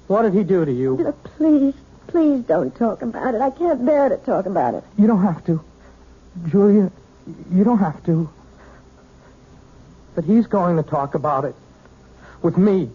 What 0.07 0.23
did 0.23 0.35
he 0.35 0.43
do 0.43 0.65
to 0.65 0.73
you? 0.73 0.97
Look, 0.97 1.23
please, 1.37 1.75
please 2.09 2.43
don't 2.43 2.75
talk 2.75 3.03
about 3.03 3.35
it. 3.35 3.41
I 3.41 3.51
can't 3.51 3.85
bear 3.87 4.09
to 4.09 4.17
talk 4.17 4.47
about 4.47 4.75
it. 4.75 4.83
You 4.99 5.07
don't 5.07 5.23
have 5.23 5.45
to. 5.47 5.63
Julia, 6.49 6.91
you 7.53 7.65
don't 7.65 7.79
have 7.79 8.05
to. 8.07 8.29
But 10.15 10.25
he's 10.25 10.47
going 10.47 10.77
to 10.77 10.83
talk 10.83 11.15
about 11.15 11.45
it. 11.45 11.55
With 12.43 12.57
me. 12.57 12.91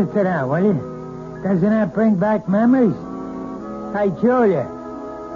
Sit 0.00 0.24
down, 0.24 0.48
will 0.48 0.64
you? 0.64 1.40
Doesn't 1.44 1.68
that 1.70 1.92
bring 1.94 2.16
back 2.16 2.48
memories? 2.48 2.96
Hey, 3.94 4.08
Julia, 4.20 4.64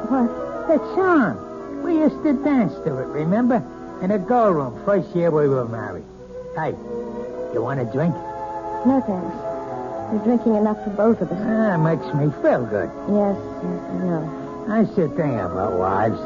What? 0.08 0.68
that 0.68 0.80
song. 0.94 1.82
We 1.82 1.98
used 1.98 2.22
to 2.24 2.32
dance 2.44 2.72
to 2.84 2.98
it, 2.98 3.06
remember? 3.08 3.62
In 4.00 4.10
a 4.10 4.18
girl 4.18 4.52
room, 4.52 4.80
first 4.84 5.14
year 5.14 5.30
we 5.30 5.48
were 5.48 5.66
married. 5.66 6.04
Hey, 6.56 6.70
you 7.52 7.60
want 7.62 7.80
a 7.80 7.84
drink? 7.84 8.14
No, 8.86 9.02
thanks. 9.06 9.36
You're 10.12 10.24
drinking 10.24 10.54
enough 10.56 10.82
for 10.84 10.90
both 10.90 11.20
of 11.20 11.30
us. 11.32 11.38
Ah, 11.44 11.76
makes 11.76 12.06
me 12.14 12.30
feel 12.42 12.64
good. 12.64 12.90
Yes, 13.08 13.36
yes, 13.64 13.80
I 13.90 13.96
know. 14.04 14.66
I 14.68 14.84
should 14.94 15.14
think 15.16 15.40
about 15.40 15.72
wives. 15.78 16.18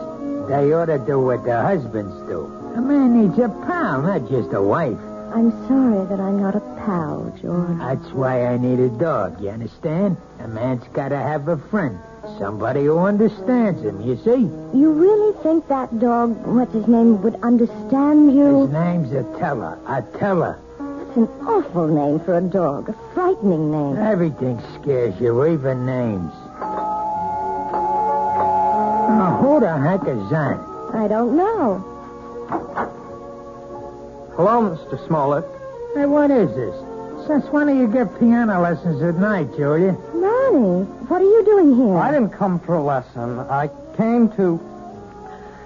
They 0.48 0.72
ought 0.72 0.86
to 0.86 0.98
do 0.98 1.18
what 1.20 1.44
their 1.44 1.62
husbands 1.62 2.14
do. 2.28 2.44
A 2.76 2.80
man 2.80 3.20
needs 3.20 3.38
a 3.38 3.48
pal, 3.66 4.02
not 4.02 4.28
just 4.30 4.52
a 4.52 4.62
wife. 4.62 4.98
I'm 5.34 5.50
sorry 5.66 6.06
that 6.06 6.20
I'm 6.20 6.40
not 6.40 6.54
a 6.54 6.60
pal, 6.88 7.32
George. 7.42 7.78
That's 7.78 8.10
why 8.14 8.46
I 8.46 8.56
need 8.56 8.80
a 8.80 8.88
dog, 8.88 9.42
you 9.42 9.50
understand? 9.50 10.16
A 10.40 10.48
man's 10.48 10.88
got 10.94 11.10
to 11.10 11.18
have 11.18 11.46
a 11.48 11.58
friend. 11.58 11.98
Somebody 12.38 12.84
who 12.84 12.98
understands 12.98 13.82
him, 13.82 14.00
you 14.00 14.16
see? 14.24 14.48
You 14.76 14.92
really 14.92 15.34
think 15.42 15.68
that 15.68 16.00
dog, 16.00 16.34
what's 16.46 16.72
his 16.72 16.86
name, 16.88 17.20
would 17.22 17.34
understand 17.42 18.34
you? 18.34 18.62
His 18.62 18.70
name's 18.70 19.12
Attila. 19.12 19.78
Attila. 19.86 20.56
That's 20.78 21.16
an 21.16 21.28
awful 21.46 21.88
name 21.88 22.20
for 22.20 22.38
a 22.38 22.40
dog. 22.40 22.88
A 22.88 22.94
frightening 23.12 23.70
name. 23.70 23.98
Everything 23.98 24.58
scares 24.80 25.20
you, 25.20 25.44
even 25.46 25.84
names. 25.84 26.32
Oh, 29.20 29.38
who 29.42 29.60
the 29.60 29.76
heck 29.78 30.06
is 30.08 30.30
that? 30.30 30.58
I 30.94 31.06
don't 31.06 31.36
know. 31.36 31.84
Hello, 34.36 34.62
Mr. 34.74 35.06
Smollett. 35.06 35.57
Hey, 35.98 36.06
what 36.06 36.30
is 36.30 36.48
this? 36.54 36.76
Since 37.26 37.46
when 37.46 37.66
do 37.66 37.74
you 37.76 37.88
give 37.88 38.16
piano 38.20 38.62
lessons 38.62 39.02
at 39.02 39.16
night, 39.16 39.48
Julia? 39.56 39.96
Ronnie, 40.14 40.84
what 41.08 41.20
are 41.20 41.24
you 41.24 41.44
doing 41.44 41.74
here? 41.74 41.98
I 41.98 42.12
didn't 42.12 42.30
come 42.30 42.60
for 42.60 42.76
a 42.76 42.80
lesson. 42.80 43.40
I 43.40 43.68
came 43.96 44.28
to 44.36 44.60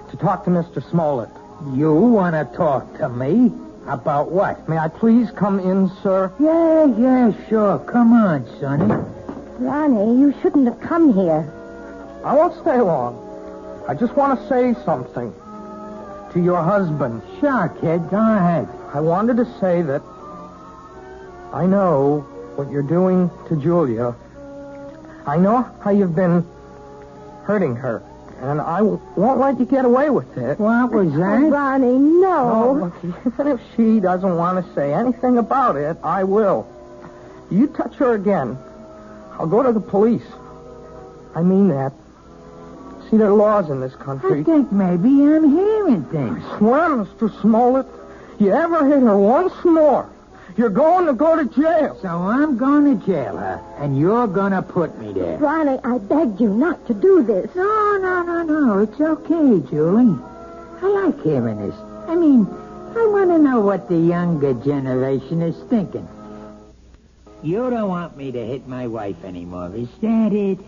to 0.09 0.17
talk 0.17 0.43
to 0.45 0.49
Mr. 0.49 0.81
Smollett. 0.89 1.29
You 1.75 1.93
want 1.93 2.33
to 2.33 2.57
talk 2.57 2.97
to 2.97 3.09
me? 3.09 3.51
About 3.85 4.31
what? 4.31 4.67
May 4.67 4.79
I 4.79 4.87
please 4.87 5.29
come 5.29 5.59
in, 5.59 5.91
sir? 6.01 6.31
Yeah, 6.39 6.85
yeah, 6.97 7.47
sure. 7.47 7.77
Come 7.77 8.13
on, 8.13 8.47
Sonny. 8.59 8.91
Ronnie, 9.59 10.19
you 10.19 10.33
shouldn't 10.41 10.65
have 10.65 10.81
come 10.81 11.13
here. 11.13 11.45
I 12.25 12.33
won't 12.33 12.59
stay 12.59 12.81
long. 12.81 13.13
I 13.87 13.93
just 13.93 14.15
want 14.15 14.39
to 14.39 14.49
say 14.49 14.73
something 14.83 15.31
to 16.33 16.41
your 16.43 16.63
husband. 16.63 17.21
Sure, 17.39 17.69
kid. 17.79 18.09
Go 18.09 18.17
ahead. 18.17 18.67
I 18.95 18.99
wanted 18.99 19.37
to 19.37 19.45
say 19.59 19.83
that 19.83 20.01
I 21.53 21.65
know 21.65 22.21
what 22.55 22.71
you're 22.71 22.81
doing 22.81 23.29
to 23.47 23.55
Julia. 23.55 24.15
I 25.25 25.37
know 25.37 25.61
how 25.81 25.91
you've 25.91 26.15
been 26.15 26.45
hurting 27.45 27.75
her, 27.75 28.01
and 28.41 28.59
I 28.59 28.79
w- 28.79 28.99
won't 29.15 29.39
let 29.39 29.59
you 29.59 29.65
get 29.65 29.85
away 29.85 30.09
with 30.09 30.37
it. 30.37 30.59
What 30.59 30.91
was 30.91 31.07
Oh, 31.13 31.17
that? 31.17 31.51
Ronnie, 31.51 31.87
Oh, 32.25 32.73
no. 32.73 32.73
look, 32.85 32.93
even 33.27 33.47
if 33.47 33.59
she 33.75 33.99
doesn't 33.99 34.35
want 34.35 34.65
to 34.65 34.73
say 34.73 34.93
anything 34.93 35.37
about 35.37 35.75
it, 35.75 35.97
I 36.03 36.23
will. 36.23 36.65
You 37.51 37.67
touch 37.67 37.95
her 37.97 38.13
again, 38.13 38.57
I'll 39.37 39.47
go 39.47 39.61
to 39.63 39.71
the 39.71 39.79
police. 39.79 40.25
I 41.35 41.41
mean 41.41 41.69
that. 41.69 41.93
See, 43.09 43.17
there 43.17 43.27
are 43.27 43.33
laws 43.33 43.69
in 43.69 43.79
this 43.79 43.93
I 43.99 44.03
country. 44.03 44.43
think 44.43 44.71
maybe 44.71 45.09
I'm 45.09 45.49
hearing 45.49 46.03
things. 46.05 46.43
Swear, 46.57 46.89
Mr. 46.89 47.41
Smollett, 47.41 47.85
you 48.39 48.51
ever 48.51 48.85
hit 48.87 49.01
her 49.03 49.17
once 49.17 49.53
more, 49.63 50.07
you're 50.57 50.69
going 50.69 51.05
to 51.07 51.13
go 51.13 51.35
to 51.35 51.45
jail. 51.45 51.97
So 52.01 52.07
I'm 52.07 52.57
going 52.57 52.99
to 52.99 53.05
jail 53.05 53.37
her, 53.37 53.61
and 53.79 53.97
you're 53.97 54.27
going 54.27 54.51
to 54.51 54.61
put 54.61 54.97
me 54.99 55.13
there. 55.13 55.37
Riley, 55.37 55.79
I 55.83 55.97
begged 55.97 56.39
you 56.39 56.49
not 56.49 56.85
to 56.87 56.93
do 56.93 57.23
this. 57.23 57.53
No, 57.55 57.97
no, 57.97 58.23
no, 58.23 58.43
no. 58.43 58.79
It's 58.79 58.99
okay, 58.99 59.69
Julie. 59.69 60.19
I 60.81 60.85
like 60.85 61.23
hearing 61.23 61.59
this. 61.67 61.75
I 62.07 62.15
mean, 62.15 62.45
I 62.95 63.05
want 63.07 63.29
to 63.31 63.39
know 63.39 63.61
what 63.61 63.89
the 63.89 63.97
younger 63.97 64.53
generation 64.53 65.41
is 65.41 65.55
thinking. 65.69 66.07
You 67.41 67.69
don't 67.69 67.89
want 67.89 68.15
me 68.15 68.31
to 68.31 68.45
hit 68.45 68.67
my 68.67 68.87
wife 68.87 69.23
anymore, 69.23 69.71
is 69.75 69.89
that 70.01 70.33
it? 70.33 70.59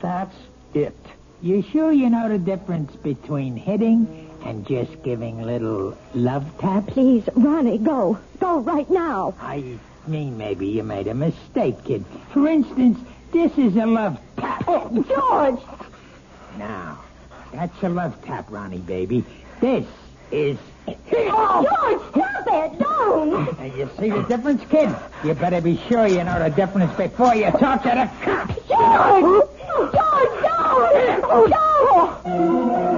That's 0.00 0.34
it. 0.74 0.96
You 1.40 1.62
sure 1.62 1.92
you 1.92 2.10
know 2.10 2.28
the 2.28 2.38
difference 2.38 2.94
between 2.96 3.56
hitting 3.56 4.27
and 4.44 4.66
just 4.66 5.02
giving 5.02 5.42
little 5.42 5.96
love 6.14 6.46
taps? 6.58 6.92
Please, 6.92 7.28
Ronnie, 7.34 7.78
go. 7.78 8.18
Go 8.40 8.60
right 8.60 8.88
now. 8.90 9.34
I 9.40 9.78
mean, 10.06 10.38
maybe 10.38 10.66
you 10.66 10.82
made 10.82 11.06
a 11.06 11.14
mistake, 11.14 11.84
kid. 11.84 12.04
For 12.32 12.48
instance, 12.48 12.98
this 13.32 13.56
is 13.58 13.76
a 13.76 13.86
love 13.86 14.18
tap. 14.36 14.64
Oh, 14.66 14.88
George! 14.90 15.60
Now, 16.58 16.98
that's 17.52 17.82
a 17.82 17.88
love 17.88 18.22
tap, 18.24 18.50
Ronnie, 18.50 18.78
baby. 18.78 19.24
This 19.60 19.86
is. 20.30 20.58
Oh, 20.86 21.62
George, 21.62 22.10
stop 22.10 22.46
it! 22.46 22.78
Don't! 22.78 23.58
And 23.58 23.76
you 23.76 23.90
see 23.98 24.10
the 24.10 24.22
difference, 24.22 24.62
kid? 24.70 24.94
You 25.24 25.34
better 25.34 25.60
be 25.60 25.76
sure 25.88 26.06
you 26.06 26.24
know 26.24 26.38
the 26.42 26.50
difference 26.50 26.94
before 26.96 27.34
you 27.34 27.50
talk 27.50 27.82
to 27.82 27.88
the 27.88 28.10
cops. 28.24 28.54
George! 28.66 29.44
George, 29.68 29.92
don't! 29.92 31.24
Oh. 31.30 31.46
Don't! 32.24 32.97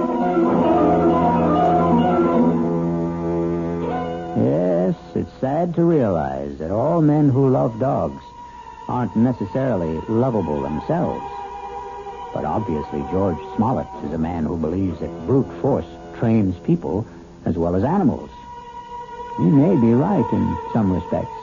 Yes, 4.91 5.15
it's 5.15 5.39
sad 5.39 5.73
to 5.75 5.83
realize 5.83 6.57
that 6.57 6.69
all 6.69 7.01
men 7.01 7.29
who 7.29 7.47
love 7.47 7.79
dogs 7.79 8.21
aren't 8.89 9.15
necessarily 9.15 10.01
lovable 10.09 10.61
themselves. 10.61 11.23
But 12.33 12.43
obviously, 12.43 12.99
George 13.09 13.37
Smollett 13.55 13.87
is 14.03 14.11
a 14.11 14.17
man 14.17 14.43
who 14.43 14.57
believes 14.57 14.99
that 14.99 15.25
brute 15.25 15.49
force 15.61 15.85
trains 16.17 16.57
people 16.65 17.07
as 17.45 17.57
well 17.57 17.77
as 17.77 17.85
animals. 17.85 18.29
He 19.37 19.45
may 19.45 19.79
be 19.79 19.93
right 19.93 20.27
in 20.33 20.57
some 20.73 20.91
respects, 20.91 21.39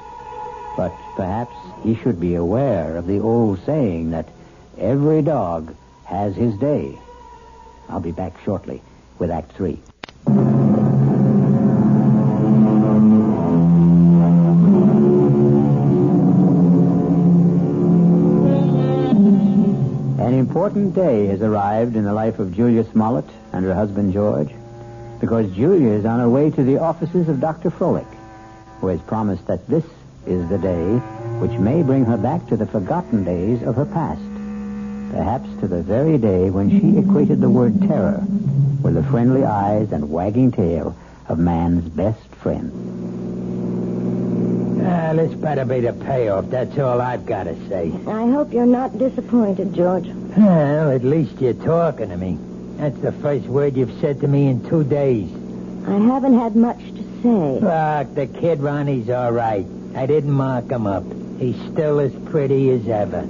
but 0.77 0.93
perhaps 1.17 1.57
he 1.83 1.95
should 1.95 2.21
be 2.21 2.35
aware 2.35 2.99
of 2.99 3.07
the 3.07 3.21
old 3.21 3.65
saying 3.65 4.11
that 4.11 4.29
every 4.77 5.23
dog 5.23 5.75
has 6.05 6.37
his 6.37 6.55
day. 6.59 6.99
I'll 7.89 8.01
be 8.01 8.13
back 8.13 8.35
shortly 8.45 8.83
with 9.19 9.31
Act 9.31 9.53
Three. 9.53 9.81
Important 20.69 20.95
day 20.95 21.25
has 21.29 21.41
arrived 21.41 21.97
in 21.97 22.05
the 22.05 22.13
life 22.13 22.39
of 22.39 22.55
Julia 22.55 22.85
Smollett 22.93 23.25
and 23.55 23.65
her 23.65 23.73
husband 23.73 24.13
George, 24.13 24.51
because 25.19 25.51
Julia 25.57 25.93
is 25.93 26.05
on 26.05 26.21
her 26.21 26.29
way 26.29 26.51
to 26.51 26.63
the 26.63 26.77
offices 26.77 27.27
of 27.31 27.41
Dr. 27.41 27.71
Froelich, 27.71 28.05
who 28.83 28.89
has 28.89 29.01
promised 29.01 29.47
that 29.47 29.67
this 29.67 29.85
is 30.27 30.47
the 30.51 30.59
day 30.59 30.85
which 31.41 31.59
may 31.59 31.83
bring 31.83 32.05
her 32.05 32.19
back 32.19 32.47
to 32.49 32.57
the 32.59 32.67
forgotten 32.67 33.25
days 33.25 33.63
of 33.63 33.77
her 33.77 33.87
past, 33.87 34.21
perhaps 35.11 35.49
to 35.61 35.69
the 35.69 35.81
very 35.81 36.19
day 36.19 36.51
when 36.51 36.69
she 36.69 36.99
equated 36.99 37.41
the 37.41 37.49
word 37.49 37.81
terror 37.89 38.23
with 38.83 38.93
the 38.93 39.03
friendly 39.05 39.45
eyes 39.47 39.91
and 39.91 40.11
wagging 40.11 40.53
tail 40.53 40.95
of 41.29 41.39
man's 41.39 41.89
best 41.89 42.29
friend. 42.43 42.71
Ah, 44.87 45.15
this 45.15 45.33
better 45.33 45.65
be 45.65 45.81
the 45.81 45.95
payoff. 45.95 46.51
That's 46.51 46.79
all 46.79 47.01
I've 47.01 47.25
got 47.25 47.45
to 47.45 47.55
say. 47.71 47.91
I 48.07 48.31
hope 48.31 48.53
you're 48.53 48.67
not 48.67 48.99
disappointed, 48.99 49.73
George. 49.73 50.09
Well, 50.39 50.93
at 50.93 51.03
least 51.03 51.41
you're 51.41 51.53
talking 51.53 52.11
to 52.11 52.17
me. 52.17 52.39
That's 52.77 52.97
the 53.01 53.11
first 53.11 53.47
word 53.47 53.77
you've 53.77 54.01
said 54.01 54.21
to 54.21 54.29
me 54.29 54.47
in 54.47 54.63
two 54.69 54.85
days. 54.85 55.29
I 55.85 55.99
haven't 55.99 56.39
had 56.39 56.55
much 56.55 56.79
to 56.79 57.03
say. 57.23 57.59
Look, 57.59 58.15
the 58.15 58.29
kid 58.41 58.61
Ronnie's 58.61 59.11
all 59.11 59.33
right. 59.33 59.67
I 59.97 60.07
didn't 60.07 60.31
mark 60.31 60.71
him 60.71 60.87
up. 60.87 61.03
He's 61.41 61.57
still 61.73 61.99
as 61.99 62.15
pretty 62.27 62.71
as 62.71 62.87
ever. 62.87 63.23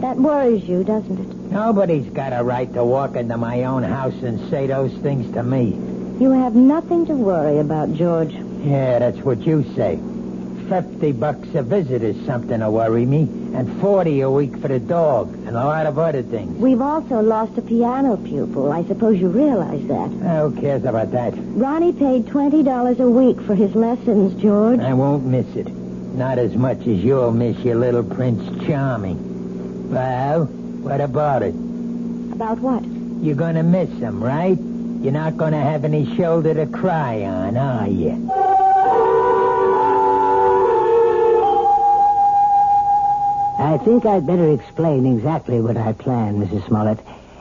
That 0.00 0.16
worries 0.16 0.66
you, 0.66 0.84
doesn't 0.84 1.18
it? 1.18 1.36
Nobody's 1.52 2.08
got 2.08 2.32
a 2.32 2.42
right 2.42 2.72
to 2.72 2.82
walk 2.82 3.14
into 3.16 3.36
my 3.36 3.64
own 3.64 3.82
house 3.82 4.22
and 4.22 4.40
say 4.48 4.66
those 4.66 4.92
things 5.02 5.30
to 5.34 5.42
me. 5.42 5.72
You 6.18 6.30
have 6.30 6.54
nothing 6.54 7.04
to 7.06 7.12
worry 7.14 7.58
about, 7.58 7.92
George. 7.92 8.32
Yeah, 8.62 9.00
that's 9.00 9.18
what 9.18 9.46
you 9.46 9.64
say. 9.74 10.00
Fifty 10.68 11.12
bucks 11.12 11.48
a 11.54 11.62
visit 11.62 12.02
is 12.02 12.24
something 12.24 12.60
to 12.60 12.70
worry 12.70 13.04
me, 13.04 13.22
and 13.54 13.80
forty 13.80 14.20
a 14.22 14.30
week 14.30 14.56
for 14.58 14.68
the 14.68 14.78
dog, 14.78 15.34
and 15.46 15.50
a 15.50 15.64
lot 15.64 15.86
of 15.86 15.98
other 15.98 16.22
things. 16.22 16.56
We've 16.58 16.80
also 16.80 17.20
lost 17.20 17.58
a 17.58 17.62
piano 17.62 18.16
pupil. 18.16 18.72
I 18.72 18.84
suppose 18.84 19.20
you 19.20 19.28
realize 19.28 19.86
that. 19.88 20.08
Who 20.08 20.60
cares 20.60 20.84
about 20.84 21.10
that? 21.12 21.34
Ronnie 21.36 21.92
paid 21.92 22.26
$20 22.26 22.98
a 22.98 23.10
week 23.10 23.40
for 23.46 23.54
his 23.54 23.74
lessons, 23.74 24.40
George. 24.40 24.80
I 24.80 24.94
won't 24.94 25.24
miss 25.26 25.46
it. 25.56 25.68
Not 25.68 26.38
as 26.38 26.54
much 26.54 26.78
as 26.80 27.04
you'll 27.04 27.32
miss 27.32 27.58
your 27.58 27.76
little 27.76 28.04
Prince 28.04 28.64
Charming. 28.66 29.90
Well, 29.90 30.46
what 30.46 31.00
about 31.00 31.42
it? 31.42 31.54
About 32.32 32.58
what? 32.60 32.82
You're 33.22 33.36
gonna 33.36 33.62
miss 33.62 33.90
him, 33.90 34.22
right? 34.22 34.58
You're 35.02 35.12
not 35.12 35.36
gonna 35.36 35.60
have 35.60 35.84
any 35.84 36.16
shoulder 36.16 36.54
to 36.54 36.66
cry 36.66 37.22
on, 37.24 37.56
are 37.56 37.88
you? 37.88 38.61
I 43.62 43.78
think 43.78 44.04
I'd 44.04 44.26
better 44.26 44.50
explain 44.50 45.06
exactly 45.06 45.60
what 45.60 45.76
I 45.76 45.92
plan, 45.92 46.44
Mrs. 46.44 46.66
Smollett. 46.66 46.98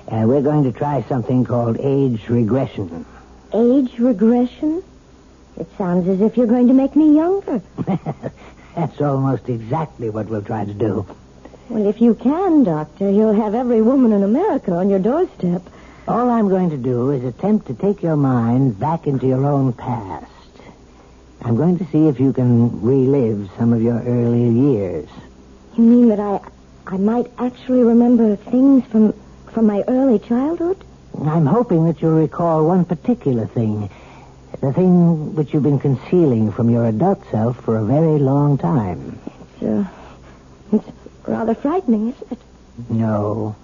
Uh, 0.08 0.24
we're 0.28 0.44
going 0.44 0.64
to 0.66 0.72
try 0.72 1.02
something 1.10 1.44
called 1.44 1.78
age 1.80 2.30
regression. 2.30 3.08
Age 3.52 3.98
regression? 3.98 4.84
It 5.58 5.68
sounds 5.80 6.08
as 6.08 6.22
if 6.22 6.38
you're 6.38 6.46
going 6.46 6.68
to 6.68 6.76
make 6.76 6.96
me 6.96 7.16
younger. 7.16 7.64
That's 8.76 9.02
almost 9.02 9.50
exactly 9.50 10.12
what 10.12 10.28
we'll 10.28 10.44
try 10.44 10.64
to 10.64 10.74
do. 10.76 11.08
Well, 11.70 11.88
if 11.88 12.00
you 12.00 12.14
can, 12.14 12.66
Doctor, 12.66 13.10
you'll 13.10 13.34
have 13.34 13.56
every 13.56 13.82
woman 13.82 14.14
in 14.14 14.22
America 14.22 14.74
on 14.74 14.92
your 14.92 15.00
doorstep. 15.00 15.64
All 16.08 16.30
I'm 16.30 16.50
going 16.50 16.70
to 16.70 16.78
do 16.78 17.10
is 17.10 17.24
attempt 17.24 17.66
to 17.68 17.74
take 17.74 18.04
your 18.04 18.16
mind 18.16 18.80
back 18.80 19.08
into 19.08 19.26
your 19.26 19.44
own 19.44 19.74
past. 19.74 20.28
I'm 21.42 21.56
going 21.56 21.80
to 21.80 21.86
see 21.86 22.08
if 22.08 22.20
you 22.20 22.32
can 22.32 22.84
relive 22.84 23.50
some 23.58 23.74
of 23.74 23.82
your 23.82 24.00
earlier 24.04 24.52
years. 24.52 25.10
You 25.78 25.84
mean 25.84 26.10
that 26.10 26.20
I 26.20 26.40
I 26.88 26.98
might 26.98 27.32
actually 27.38 27.84
remember 27.84 28.36
things 28.36 28.86
from 28.88 29.14
from 29.52 29.68
my 29.68 29.84
early 29.88 30.20
childhood? 30.20 30.78
I'm 31.26 31.46
hoping 31.46 31.86
that 31.86 32.02
you'll 32.02 32.20
recall 32.20 32.66
one 32.66 32.86
particular 32.86 33.46
thing. 33.46 33.90
The 34.62 34.74
thing 34.74 35.36
which 35.36 35.54
you've 35.54 35.64
been 35.64 35.80
concealing 35.80 36.52
from 36.52 36.70
your 36.70 36.86
adult 36.86 37.24
self 37.32 37.58
for 37.64 37.78
a 37.78 37.84
very 37.84 38.20
long 38.20 38.58
time. 38.58 39.20
It's, 39.26 39.64
uh, 39.64 39.86
it's 40.72 40.88
rather 41.28 41.56
frightening, 41.56 42.10
isn't 42.10 42.32
it? 42.32 42.38
No. 42.90 43.56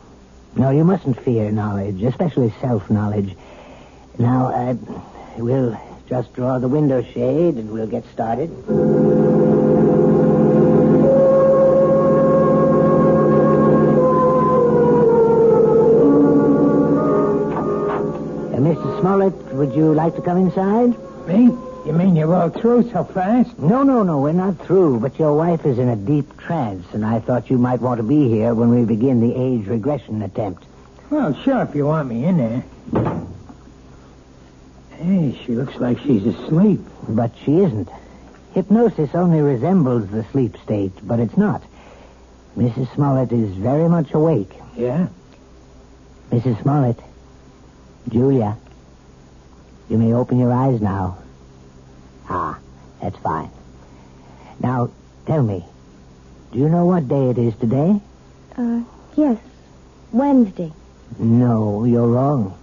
No, 0.56 0.72
you 0.72 0.84
mustn't 0.84 1.20
fear 1.22 1.52
knowledge, 1.52 2.02
especially 2.04 2.54
self-knowledge. 2.62 3.36
Now, 4.18 4.48
uh, 4.48 4.76
we'll 5.38 5.80
just 6.10 6.34
draw 6.34 6.58
the 6.58 6.68
window 6.68 7.04
shade 7.04 7.56
and 7.56 7.72
we'll 7.72 7.88
get 7.88 8.06
started. 8.12 8.50
Would 19.58 19.74
you 19.74 19.94
like 19.94 20.16
to 20.16 20.22
come 20.22 20.38
inside? 20.38 20.96
Me? 21.28 21.46
You 21.86 21.94
mean 21.94 22.16
you're 22.16 22.34
all 22.34 22.50
through 22.50 22.92
so 22.92 23.04
fast? 23.04 23.58
No, 23.58 23.84
no, 23.84 24.04
no, 24.04 24.20
we're 24.20 24.34
not 24.34 24.58
through, 24.66 25.00
but 25.00 25.18
your 25.18 25.34
wife 25.34 25.66
is 25.66 25.80
in 25.80 25.90
a 25.90 25.96
deep 25.96 26.38
trance, 26.38 26.86
and 26.94 27.06
I 27.06 27.20
thought 27.20 27.50
you 27.50 27.58
might 27.58 27.82
want 27.82 27.98
to 27.98 28.04
be 28.04 28.30
here 28.30 28.54
when 28.54 28.70
we 28.70 28.86
begin 28.86 29.22
the 29.22 29.34
age 29.36 29.68
regression 29.68 30.22
attempt. 30.22 30.66
Well, 31.10 31.34
sure, 31.44 31.64
if 31.64 31.74
you 31.74 31.86
want 31.86 32.10
me 32.10 32.26
in 32.26 32.38
there. 32.38 32.64
Hey, 34.92 35.40
she 35.46 35.54
looks 35.54 35.76
like 35.76 36.00
she's 36.00 36.26
asleep. 36.26 36.82
But 37.08 37.32
she 37.44 37.60
isn't. 37.60 37.90
Hypnosis 38.54 39.12
only 39.14 39.40
resembles 39.40 40.10
the 40.10 40.26
sleep 40.32 40.58
state, 40.64 40.92
but 41.04 41.20
it's 41.20 41.38
not. 41.38 41.64
Mrs. 42.58 42.94
Smollett 42.96 43.32
is 43.32 43.56
very 43.56 43.88
much 43.88 44.14
awake. 44.14 44.52
Yeah? 44.76 45.08
Mrs. 46.32 46.62
Smollett, 46.62 47.00
Julia, 48.10 48.58
you 49.90 49.98
may 49.98 50.14
open 50.14 50.40
your 50.40 50.52
eyes 50.52 50.82
now. 50.82 51.18
Ah, 52.30 52.60
that's 53.02 53.18
fine. 53.20 53.50
Now, 54.60 54.90
tell 55.26 55.44
me, 55.44 55.66
do 56.52 56.60
you 56.60 56.70
know 56.70 56.86
what 56.86 57.08
day 57.08 57.30
it 57.30 57.38
is 57.38 57.56
today? 57.56 58.00
Uh, 58.58 58.82
yes. 59.16 59.38
Wednesday. 60.12 60.72
No, 61.20 61.86
you're 61.86 62.08
wrong. 62.08 62.58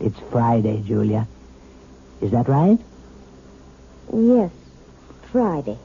It's 0.00 0.18
Friday, 0.30 0.82
Julia. 0.82 1.26
Is 2.20 2.30
that 2.30 2.48
right? 2.48 2.78
Yes, 4.12 4.50
Friday. 5.30 5.78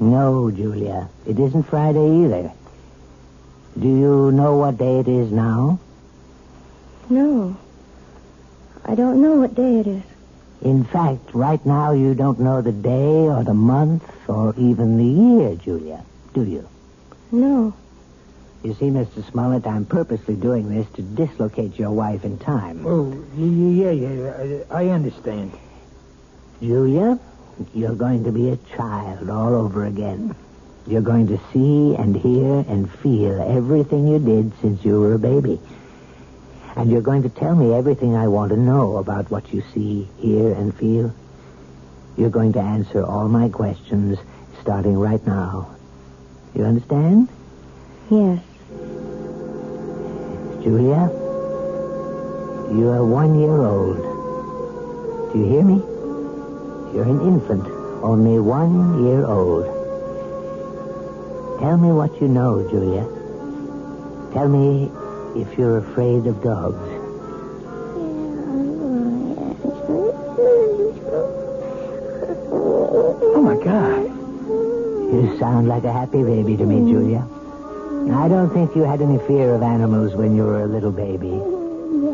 No, 0.00 0.50
Julia. 0.50 1.08
It 1.26 1.38
isn't 1.38 1.64
Friday 1.64 2.24
either. 2.24 2.52
Do 3.78 3.88
you 3.88 4.32
know 4.32 4.56
what 4.56 4.78
day 4.78 5.00
it 5.00 5.08
is 5.08 5.32
now? 5.32 5.78
No. 7.10 7.56
I 8.84 8.94
don't 8.94 9.22
know 9.22 9.36
what 9.36 9.54
day 9.54 9.80
it 9.80 9.86
is. 9.86 10.02
In 10.64 10.82
fact, 10.82 11.34
right 11.34 11.64
now 11.66 11.92
you 11.92 12.14
don't 12.14 12.40
know 12.40 12.62
the 12.62 12.72
day 12.72 13.28
or 13.28 13.44
the 13.44 13.52
month 13.52 14.02
or 14.28 14.54
even 14.56 14.96
the 14.96 15.04
year, 15.04 15.54
Julia, 15.56 16.02
do 16.32 16.42
you? 16.42 16.66
No. 17.30 17.74
You 18.62 18.72
see, 18.72 18.86
Mr. 18.86 19.30
Smollett, 19.30 19.66
I'm 19.66 19.84
purposely 19.84 20.36
doing 20.36 20.70
this 20.70 20.86
to 20.94 21.02
dislocate 21.02 21.78
your 21.78 21.90
wife 21.90 22.24
in 22.24 22.38
time. 22.38 22.86
Oh, 22.86 23.12
yeah, 23.36 23.90
yeah, 23.90 24.64
I 24.70 24.88
understand. 24.88 25.52
Julia, 26.62 27.18
you're 27.74 27.94
going 27.94 28.24
to 28.24 28.32
be 28.32 28.48
a 28.48 28.56
child 28.74 29.28
all 29.28 29.54
over 29.54 29.84
again. 29.84 30.34
You're 30.86 31.02
going 31.02 31.28
to 31.28 31.38
see 31.52 31.94
and 31.94 32.16
hear 32.16 32.64
and 32.66 32.90
feel 32.90 33.38
everything 33.42 34.08
you 34.08 34.18
did 34.18 34.52
since 34.62 34.82
you 34.82 34.98
were 34.98 35.12
a 35.12 35.18
baby. 35.18 35.60
And 36.76 36.90
you're 36.90 37.02
going 37.02 37.22
to 37.22 37.28
tell 37.28 37.54
me 37.54 37.72
everything 37.72 38.16
I 38.16 38.26
want 38.26 38.50
to 38.50 38.56
know 38.56 38.96
about 38.96 39.30
what 39.30 39.52
you 39.52 39.62
see, 39.72 40.08
hear, 40.18 40.52
and 40.52 40.74
feel. 40.74 41.14
You're 42.16 42.30
going 42.30 42.52
to 42.54 42.60
answer 42.60 43.04
all 43.04 43.28
my 43.28 43.48
questions 43.48 44.18
starting 44.60 44.96
right 44.98 45.24
now. 45.26 45.74
You 46.54 46.64
understand? 46.64 47.28
Yes. 48.10 48.40
Julia, 50.62 51.10
you 52.72 52.88
are 52.88 53.04
one 53.04 53.38
year 53.38 53.62
old. 53.62 55.32
Do 55.32 55.38
you 55.38 55.46
hear 55.46 55.62
me? 55.62 55.76
You're 56.94 57.04
an 57.08 57.20
infant, 57.20 57.66
only 58.02 58.38
one 58.40 59.04
year 59.04 59.26
old. 59.26 59.64
Tell 61.60 61.76
me 61.76 61.92
what 61.92 62.20
you 62.20 62.28
know, 62.28 62.68
Julia. 62.68 63.04
Tell 64.32 64.48
me 64.48 64.90
if 65.36 65.58
you're 65.58 65.78
afraid 65.78 66.26
of 66.26 66.42
dogs. 66.42 66.78
Oh, 73.36 73.42
my 73.42 73.56
God. 73.62 74.04
You 75.12 75.36
sound 75.38 75.68
like 75.68 75.84
a 75.84 75.92
happy 75.92 76.22
baby 76.22 76.56
to 76.56 76.64
me, 76.64 76.90
Julia. 76.90 77.26
I 78.12 78.28
don't 78.28 78.50
think 78.52 78.76
you 78.76 78.82
had 78.82 79.00
any 79.00 79.18
fear 79.26 79.54
of 79.54 79.62
animals 79.62 80.14
when 80.14 80.36
you 80.36 80.44
were 80.44 80.62
a 80.62 80.66
little 80.66 80.92
baby. 80.92 81.40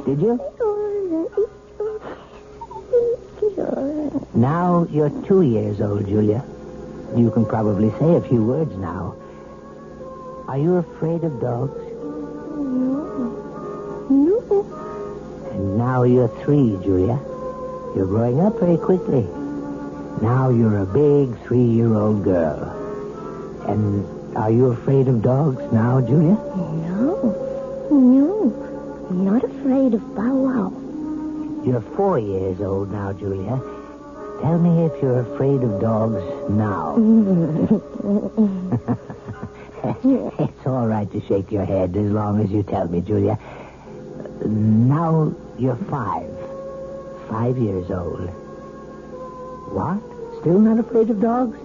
Did 0.07 0.21
you? 0.21 0.41
Now 4.35 4.87
you're 4.91 5.11
two 5.27 5.43
years 5.43 5.81
old, 5.81 6.07
Julia. 6.07 6.45
You 7.17 7.31
can 7.33 7.45
probably 7.45 7.91
say 7.99 8.15
a 8.15 8.21
few 8.21 8.45
words 8.45 8.75
now. 8.77 9.17
Are 10.47 10.57
you 10.57 10.77
afraid 10.77 11.25
of 11.25 11.41
dogs? 11.41 11.90
No. 12.51 14.07
No. 14.11 14.67
And 15.53 15.79
now 15.79 16.03
you're 16.03 16.29
three, 16.43 16.77
Julia. 16.83 17.19
You're 17.95 18.07
growing 18.07 18.41
up 18.41 18.59
very 18.59 18.77
quickly. 18.77 19.23
Now 20.23 20.51
you're 20.51 20.79
a 20.79 20.87
big 20.87 21.39
three-year-old 21.47 22.25
girl. 22.25 22.77
And 23.69 24.05
are 24.37 24.51
you 24.51 24.67
afraid 24.67 25.09
of 25.09 25.23
dogs 25.23 25.63
now, 25.73 26.01
Julia? 26.01 26.35
No. 26.35 27.89
No. 27.91 29.07
I'm 29.11 29.25
not 29.25 29.45
afraid 29.45 29.95
of 29.95 30.15
Bow 30.15 30.35
Wow. 30.35 30.73
You're 31.65 31.83
four 31.97 32.19
years 32.19 32.61
old 32.61 32.91
now, 32.91 33.13
Julia. 33.13 33.61
Tell 34.41 34.59
me 34.59 34.87
if 34.87 35.03
you're 35.03 35.21
afraid 35.21 35.63
of 35.63 35.81
dogs 35.81 36.23
now. 36.51 36.97
it's 40.05 40.67
all 40.67 40.87
right 40.87 41.11
to 41.11 41.21
shake 41.27 41.51
your 41.51 41.65
head 41.65 41.97
as 41.97 42.11
long 42.13 42.43
as 42.43 42.51
you 42.51 42.63
tell 42.63 42.87
me, 42.87 43.01
Julia. 43.01 43.39
Now 44.45 45.35
you're 45.59 45.77
five. 45.77 46.31
Five 47.31 47.57
years 47.57 47.91
old. 47.91 48.29
What? 49.73 50.01
Still 50.41 50.59
not 50.59 50.79
afraid 50.79 51.09
of 51.09 51.21
dogs? 51.21 51.57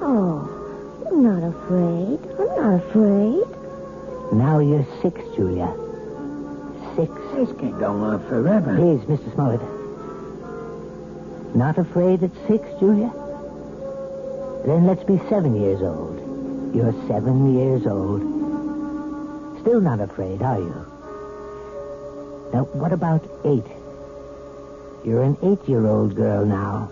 No. 0.00 0.48
I'm 1.06 1.22
not 1.22 1.42
afraid. 1.42 2.18
I'm 2.40 2.56
not 2.56 2.74
afraid. 2.82 3.44
Now 4.32 4.60
you're 4.60 4.86
six, 5.02 5.20
Julia. 5.36 5.68
Six. 6.96 7.12
This 7.34 7.52
can't 7.60 7.78
go 7.78 7.92
on 7.92 8.26
forever. 8.28 8.76
Please, 8.76 9.04
Mr. 9.06 9.34
Smollett. 9.34 9.60
Not 11.54 11.76
afraid 11.76 12.22
at 12.22 12.30
six, 12.48 12.66
Julia? 12.80 13.12
Then 14.64 14.86
let's 14.86 15.04
be 15.04 15.18
seven 15.28 15.60
years 15.60 15.82
old. 15.82 16.23
You're 16.74 16.92
seven 17.06 17.54
years 17.54 17.86
old. 17.86 18.20
Still 19.60 19.80
not 19.80 20.00
afraid, 20.00 20.42
are 20.42 20.58
you? 20.58 20.74
Now, 22.52 22.64
what 22.72 22.92
about 22.92 23.22
eight? 23.44 23.64
You're 25.04 25.22
an 25.22 25.36
eight-year-old 25.42 26.16
girl 26.16 26.44
now. 26.44 26.90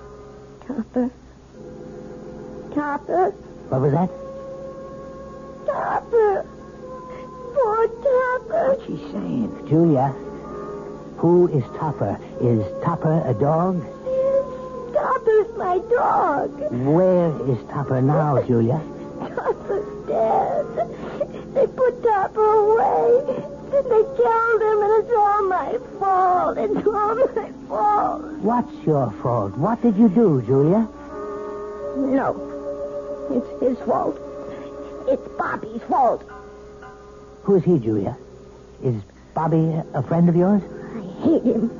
Topper. 0.68 1.10
Topper. 2.72 3.30
What 3.70 3.80
was 3.80 3.92
that? 3.92 4.08
Topper. 5.66 6.46
Poor 7.54 7.88
Topper. 7.88 8.76
What's 8.76 8.86
she 8.86 8.96
saying? 9.10 9.66
Julia, 9.68 10.08
who 11.16 11.48
is 11.48 11.64
Topper? 11.76 12.20
Is 12.40 12.64
Topper 12.84 13.22
a 13.26 13.34
dog? 13.34 13.82
Yes. 14.06 14.44
Topper's 14.94 15.56
my 15.56 15.78
dog. 15.90 16.70
Where 16.70 17.30
is 17.50 17.58
Topper 17.68 18.00
now, 18.00 18.40
Julia? 18.42 18.80
Topper's 19.42 20.06
dead. 20.06 20.66
They 21.54 21.66
put 21.66 22.02
Topper 22.02 22.44
away. 22.44 23.42
Then 23.70 23.84
they 23.84 24.04
killed 24.16 24.62
him, 24.62 24.82
and 24.82 24.92
it's 25.02 25.12
all 25.16 25.42
my 25.48 25.78
fault. 25.98 26.58
It's 26.58 26.86
all 26.86 27.14
my 27.14 27.52
fault. 27.68 28.22
What's 28.42 28.86
your 28.86 29.10
fault? 29.22 29.56
What 29.56 29.82
did 29.82 29.96
you 29.96 30.08
do, 30.08 30.42
Julia? 30.42 30.88
No. 31.96 32.36
It's 33.30 33.62
his 33.62 33.78
fault. 33.86 34.16
It's 35.08 35.26
Bobby's 35.36 35.82
fault. 35.82 36.22
Who 37.42 37.56
is 37.56 37.64
he, 37.64 37.78
Julia? 37.78 38.16
Is 38.84 39.02
Bobby 39.34 39.74
a 39.94 40.02
friend 40.02 40.28
of 40.28 40.36
yours? 40.36 40.62
I 40.94 41.00
hate 41.24 41.42
him. 41.42 41.70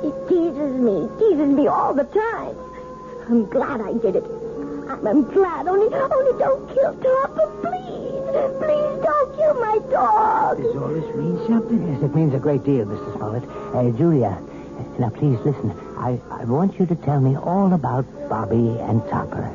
He 0.00 0.10
teases 0.28 0.74
me, 0.80 1.08
teases 1.18 1.48
me 1.48 1.66
all 1.66 1.92
the 1.92 2.04
time. 2.04 2.56
I'm 3.28 3.44
glad 3.50 3.80
I 3.82 3.92
did 3.92 4.16
it. 4.16 4.39
I'm, 5.00 5.06
I'm 5.06 5.22
glad. 5.32 5.66
Only, 5.66 5.94
only 5.94 6.38
don't 6.38 6.68
kill 6.74 6.94
Topper, 6.94 7.46
please. 7.62 8.20
Please 8.60 9.02
don't 9.02 9.36
kill 9.36 9.54
my 9.54 9.78
dog. 9.90 10.58
Does 10.58 10.76
all 10.76 10.88
this 10.88 11.14
mean 11.16 11.38
something? 11.48 11.92
Yes, 11.92 12.02
it 12.02 12.14
means 12.14 12.34
a 12.34 12.38
great 12.38 12.64
deal, 12.64 12.84
Mrs. 12.86 13.16
Smollett. 13.16 13.44
Uh, 13.74 13.96
Julia, 13.96 14.38
now 14.98 15.10
please 15.10 15.38
listen. 15.44 15.70
I, 15.98 16.20
I 16.30 16.44
want 16.44 16.78
you 16.78 16.86
to 16.86 16.94
tell 16.94 17.20
me 17.20 17.36
all 17.36 17.72
about 17.72 18.04
Bobby 18.28 18.78
and 18.80 19.02
Topper. 19.08 19.50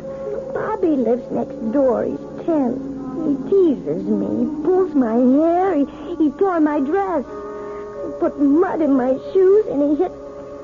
Bobby 0.53 0.95
lives 0.95 1.29
next 1.31 1.55
door. 1.71 2.05
He's 2.05 2.45
ten. 2.45 2.91
He 3.25 3.49
teases 3.49 4.03
me. 4.03 4.45
He 4.45 4.63
pulls 4.63 4.93
my 4.93 5.15
hair. 5.15 5.75
He, 5.75 6.15
he 6.15 6.29
tore 6.31 6.59
my 6.59 6.79
dress. 6.79 7.23
He 7.25 8.11
put 8.19 8.39
mud 8.39 8.81
in 8.81 8.93
my 8.93 9.13
shoes, 9.31 9.65
and 9.67 9.81
he 9.81 9.95
hit, 10.03 10.11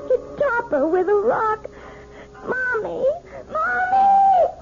hit 0.08 0.38
Topper 0.38 0.86
with 0.86 1.08
a 1.08 1.14
rock. 1.14 1.68
Mommy! 2.46 3.04
Mommy! 3.50 4.01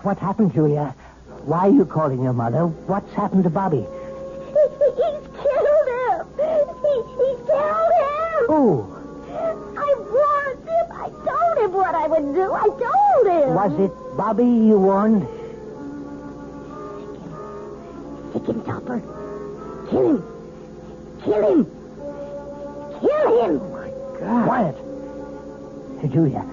What 0.03 0.19
happened, 0.19 0.55
Julia? 0.55 0.95
Why 1.45 1.69
are 1.69 1.71
you 1.71 1.85
calling 1.85 2.23
your 2.23 2.33
mother? 2.33 2.67
What's 2.67 3.13
happened 3.13 3.45
to 3.45 3.51
Bobby? 3.51 3.85
He, 3.85 3.85
he's 4.97 5.25
killed 5.37 5.89
him! 5.93 6.27
He, 6.41 6.95
he 7.21 7.29
killed 7.45 7.93
him! 8.01 8.47
Who? 8.49 8.97
I 9.77 9.95
warned 10.11 10.69
him. 10.69 10.87
I 10.91 11.09
told 11.29 11.59
him 11.65 11.73
what 11.73 11.95
I 11.95 12.07
would 12.07 12.35
do. 12.35 12.53
I 12.53 12.67
told 12.67 13.27
him. 13.27 13.55
Was 13.55 13.73
it 13.79 14.17
Bobby 14.17 14.45
you 14.45 14.79
warned? 14.79 15.27
Stick 18.31 18.47
him, 18.49 18.63
Topper. 18.65 19.01
Kill 19.91 20.09
him. 20.09 20.23
Kill 21.25 21.51
him. 21.51 21.65
Kill 23.01 23.45
him. 23.45 23.73
my 23.73 23.91
god 24.19 24.45
Quiet. 24.47 24.77
Julia, 26.11 26.45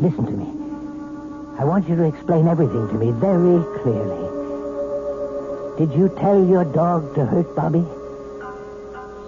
listen 0.00 0.24
to 0.24 0.32
me. 0.32 0.55
I 1.58 1.64
want 1.64 1.88
you 1.88 1.96
to 1.96 2.04
explain 2.04 2.48
everything 2.48 2.86
to 2.88 2.94
me 2.94 3.12
very 3.12 3.64
clearly. 3.80 4.24
Did 5.78 5.92
you 5.98 6.08
tell 6.20 6.44
your 6.44 6.64
dog 6.64 7.14
to 7.14 7.24
hurt 7.24 7.56
Bobby? 7.56 7.84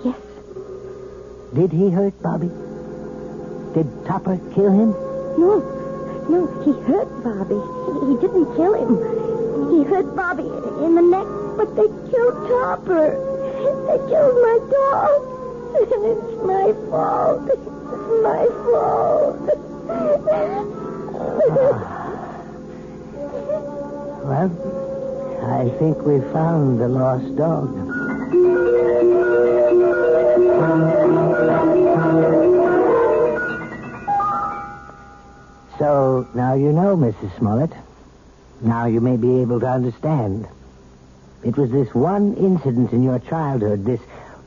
Yes. 0.05 0.17
Did 1.55 1.73
he 1.73 1.91
hurt 1.91 2.21
Bobby? 2.23 2.51
Did 3.73 3.89
Topper 4.05 4.37
kill 4.55 4.71
him? 4.73 4.93
No. 5.41 5.65
No, 6.29 6.47
he 6.65 6.73
hurt 6.85 7.09
Bobby. 7.25 7.57
He, 7.57 8.13
he 8.13 8.21
didn't 8.21 8.55
kill 8.57 8.75
him. 8.77 8.97
He 9.73 9.85
hurt 9.85 10.15
Bobby 10.15 10.49
in 10.85 10.95
the 10.97 11.03
neck, 11.03 11.27
but 11.57 11.75
they 11.77 11.89
killed 12.11 12.49
Topper. 12.49 13.17
They 13.89 13.99
killed 14.09 14.37
my 14.45 14.59
dog. 14.69 15.21
And 15.79 16.05
it's 16.13 16.33
my 16.45 16.73
fault. 16.91 17.49
It's 17.49 17.69
my 18.23 18.45
fault. 18.69 19.49
Ah. 21.51 21.98
Well, 24.29 24.53
I 25.43 25.71
think 25.79 26.03
we 26.03 26.21
found 26.35 26.79
the 26.79 26.87
lost 26.87 27.35
dog. 27.35 27.73
So 35.79 36.29
now 36.35 36.53
you 36.53 36.73
know, 36.73 36.95
Mrs. 36.95 37.39
Smollett. 37.39 37.73
Now 38.61 38.85
you 38.85 39.01
may 39.01 39.17
be 39.17 39.41
able 39.41 39.61
to 39.61 39.67
understand. 39.67 40.47
It 41.43 41.57
was 41.57 41.71
this 41.71 41.95
one 41.95 42.35
incident 42.35 42.93
in 42.93 43.03
your 43.03 43.21
childhood, 43.21 43.87
this 43.87 44.01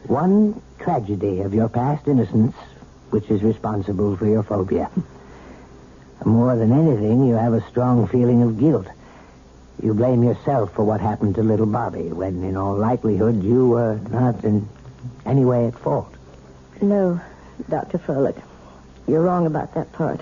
one 0.03 0.61
tragedy 0.77 1.41
of 1.41 1.55
your 1.55 1.69
past 1.69 2.07
innocence, 2.07 2.55
which 3.09 3.31
is 3.31 3.41
responsible 3.41 4.15
for 4.15 4.27
your 4.27 4.43
phobia. 4.43 4.91
More 6.23 6.55
than 6.55 6.71
anything, 6.71 7.25
you 7.25 7.33
have 7.33 7.53
a 7.53 7.67
strong 7.67 8.07
feeling 8.07 8.43
of 8.43 8.59
guilt. 8.59 8.85
You 9.81 9.95
blame 9.95 10.23
yourself 10.23 10.73
for 10.73 10.83
what 10.83 11.01
happened 11.01 11.35
to 11.35 11.43
little 11.43 11.65
Bobby, 11.65 12.09
when 12.09 12.43
in 12.43 12.55
all 12.55 12.75
likelihood 12.75 13.43
you 13.43 13.69
were 13.69 13.99
not 14.11 14.43
in 14.43 14.69
any 15.25 15.43
way 15.43 15.67
at 15.67 15.77
fault. 15.79 16.13
No, 16.81 17.19
Dr. 17.67 17.97
Froelich. 17.97 18.39
You're 19.07 19.21
wrong 19.21 19.47
about 19.47 19.73
that 19.73 19.91
part. 19.93 20.21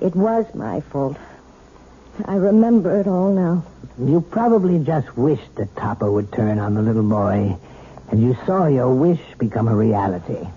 It 0.00 0.16
was 0.16 0.46
my 0.54 0.80
fault. 0.80 1.18
I 2.24 2.36
remember 2.36 3.00
it 3.00 3.06
all 3.06 3.32
now. 3.32 3.64
You 3.98 4.22
probably 4.22 4.78
just 4.82 5.16
wished 5.16 5.54
that 5.56 5.76
Topper 5.76 6.10
would 6.10 6.32
turn 6.32 6.58
on 6.58 6.74
the 6.74 6.82
little 6.82 7.02
boy, 7.02 7.56
and 8.10 8.22
you 8.22 8.36
saw 8.46 8.66
your 8.66 8.94
wish 8.94 9.20
become 9.38 9.68
a 9.68 9.76
reality. 9.76 10.48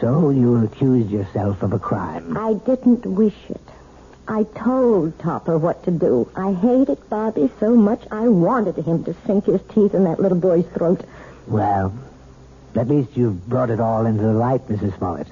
So 0.00 0.30
you 0.30 0.64
accused 0.64 1.10
yourself 1.10 1.62
of 1.62 1.72
a 1.72 1.78
crime. 1.78 2.36
I 2.38 2.54
didn't 2.54 3.04
wish 3.04 3.36
it. 3.50 3.60
I 4.30 4.42
told 4.42 5.18
Topper 5.18 5.56
what 5.56 5.82
to 5.84 5.90
do. 5.90 6.30
I 6.36 6.52
hated 6.52 6.98
Bobby 7.08 7.50
so 7.58 7.74
much 7.74 8.02
I 8.10 8.28
wanted 8.28 8.76
him 8.76 9.02
to 9.04 9.16
sink 9.24 9.46
his 9.46 9.62
teeth 9.72 9.94
in 9.94 10.04
that 10.04 10.20
little 10.20 10.36
boy's 10.38 10.66
throat. 10.66 11.00
Well, 11.46 11.94
at 12.74 12.88
least 12.88 13.16
you've 13.16 13.48
brought 13.48 13.70
it 13.70 13.80
all 13.80 14.04
into 14.04 14.22
the 14.22 14.34
light, 14.34 14.68
Mrs. 14.68 14.98
Smollett. 14.98 15.28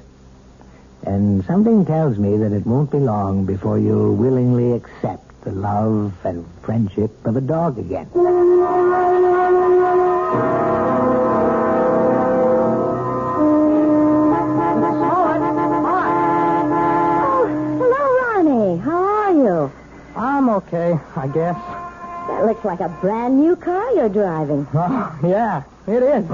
And 1.03 1.45
something 1.45 1.85
tells 1.85 2.17
me 2.17 2.39
that 2.39 2.53
it 2.53 2.67
won't 2.67 2.91
be 2.91 2.99
long 2.99 3.45
before 3.45 3.79
you'll 3.79 4.15
willingly 4.15 4.73
accept 4.73 5.43
the 5.43 5.53
love 5.53 6.15
and 6.25 6.47
friendship 6.63 7.13
of 7.27 7.37
a 7.37 7.43
dog 7.43 7.79
again. 7.79 8.09
I'm 20.37 20.51
okay, 20.51 20.99
I 21.17 21.29
guess. 21.29 21.57
That 22.29 22.45
looks 22.45 22.63
like 22.63 22.81
a 22.81 22.91
brand 23.01 23.41
new 23.41 23.57
car 23.57 23.91
you're 23.95 24.11
driving. 24.11 24.67
Oh, 24.75 25.19
yeah, 25.25 25.63
it 25.87 26.03
is. 26.03 26.27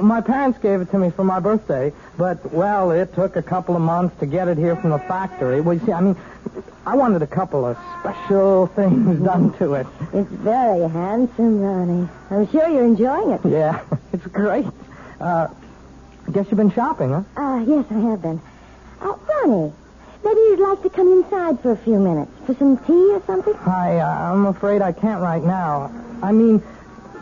My 0.00 0.22
parents 0.22 0.58
gave 0.58 0.80
it 0.80 0.90
to 0.92 0.98
me 0.98 1.10
for 1.10 1.22
my 1.22 1.38
birthday, 1.38 1.92
but, 2.16 2.50
well, 2.50 2.92
it 2.92 3.14
took 3.14 3.36
a 3.36 3.42
couple 3.42 3.76
of 3.76 3.82
months 3.82 4.18
to 4.20 4.26
get 4.26 4.48
it 4.48 4.56
here 4.56 4.74
from 4.76 4.88
the 4.88 4.98
factory. 5.00 5.60
Well, 5.60 5.74
you 5.76 5.84
see, 5.84 5.92
I 5.92 6.00
mean, 6.00 6.16
I 6.86 6.96
wanted 6.96 7.20
a 7.20 7.26
couple 7.26 7.66
of 7.66 7.76
special 8.00 8.66
things 8.74 9.22
done 9.22 9.52
to 9.58 9.74
it. 9.74 9.86
It's 10.14 10.30
very 10.30 10.88
handsome, 10.88 11.60
Ronnie. 11.60 12.08
I'm 12.30 12.48
sure 12.48 12.66
you're 12.70 12.84
enjoying 12.86 13.32
it. 13.32 13.40
Yeah, 13.44 13.84
it's 14.14 14.26
great. 14.28 14.64
Uh, 15.20 15.48
I 16.26 16.30
guess 16.30 16.46
you've 16.46 16.56
been 16.56 16.72
shopping, 16.72 17.10
huh? 17.10 17.22
Ah, 17.36 17.58
yes, 17.60 17.84
I 17.90 17.98
have 18.00 18.22
been. 18.22 18.40
Uh, 19.02 19.12
Ronnie, 19.44 19.72
maybe 20.24 20.40
you'd 20.40 20.60
like 20.60 20.82
to 20.82 20.90
come 20.90 21.12
inside 21.12 21.60
for 21.60 21.72
a 21.72 21.76
few 21.76 21.98
minutes 21.98 22.30
for 22.46 22.54
some 22.54 22.76
tea 22.78 23.12
or 23.12 23.22
something? 23.26 23.54
I, 23.66 23.98
uh, 23.98 24.32
I'm 24.32 24.46
afraid 24.46 24.82
I 24.82 24.92
can't 24.92 25.20
right 25.22 25.42
now. 25.42 25.90
I 26.22 26.32
mean, 26.32 26.62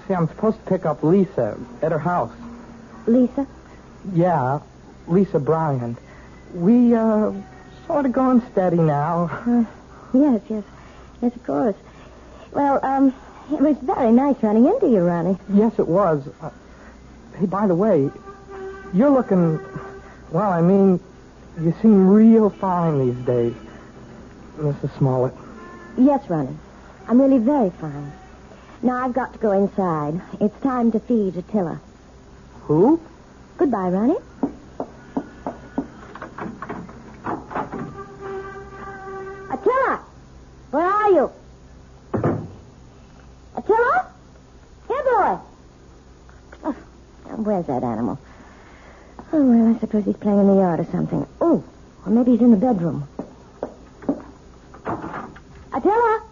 see, 0.06 0.14
I'm 0.14 0.28
supposed 0.28 0.58
to 0.58 0.64
pick 0.70 0.86
up 0.86 1.02
Lisa 1.02 1.58
at 1.82 1.92
her 1.92 1.98
house. 1.98 2.32
Lisa? 3.06 3.46
Yeah, 4.12 4.60
Lisa 5.06 5.38
Bryant. 5.38 5.98
We, 6.54 6.94
uh, 6.94 7.32
sort 7.86 8.06
of 8.06 8.12
going 8.12 8.42
steady 8.52 8.78
now. 8.78 9.30
Uh, 9.46 9.64
yes, 10.16 10.40
yes. 10.48 10.64
Yes, 11.20 11.34
of 11.34 11.44
course. 11.44 11.76
Well, 12.52 12.84
um, 12.84 13.14
it 13.52 13.60
was 13.60 13.76
very 13.78 14.12
nice 14.12 14.36
running 14.42 14.66
into 14.66 14.88
you, 14.88 15.00
Ronnie. 15.00 15.38
Yes, 15.52 15.78
it 15.78 15.88
was. 15.88 16.26
Uh, 16.40 16.50
hey, 17.38 17.46
by 17.46 17.66
the 17.66 17.74
way, 17.74 18.10
you're 18.92 19.10
looking, 19.10 19.58
well, 20.30 20.50
I 20.52 20.60
mean, 20.60 21.00
you 21.60 21.74
seem 21.80 22.08
real 22.08 22.50
fine 22.50 22.98
these 23.06 23.26
days, 23.26 23.54
Mrs. 24.58 24.96
Smollett. 24.98 25.34
Yes, 25.96 26.28
Ronnie. 26.28 26.56
I'm 27.06 27.20
really 27.20 27.38
very 27.38 27.70
fine. 27.70 28.12
Now 28.82 29.04
I've 29.04 29.14
got 29.14 29.32
to 29.32 29.38
go 29.38 29.52
inside. 29.52 30.20
It's 30.40 30.58
time 30.62 30.90
to 30.92 31.00
feed 31.00 31.36
Attila. 31.36 31.80
Who? 32.62 33.00
Goodbye, 33.56 33.88
Ronnie. 33.88 34.16
Attila! 39.50 40.00
Where 40.70 40.86
are 40.86 41.10
you? 41.10 41.30
Attila? 43.56 44.06
Here, 44.88 45.02
boy. 45.04 45.38
Oh, 46.64 46.76
where's 47.36 47.66
that 47.66 47.84
animal? 47.84 48.18
Oh, 49.36 49.42
well, 49.42 49.74
I 49.74 49.78
suppose 49.80 50.04
he's 50.04 50.16
playing 50.16 50.38
in 50.38 50.46
the 50.46 50.54
yard 50.54 50.78
or 50.78 50.84
something. 50.84 51.26
Oh, 51.40 51.64
or 52.06 52.12
maybe 52.12 52.30
he's 52.30 52.40
in 52.40 52.52
the 52.52 52.56
bedroom. 52.56 53.08
Attila? 55.72 56.22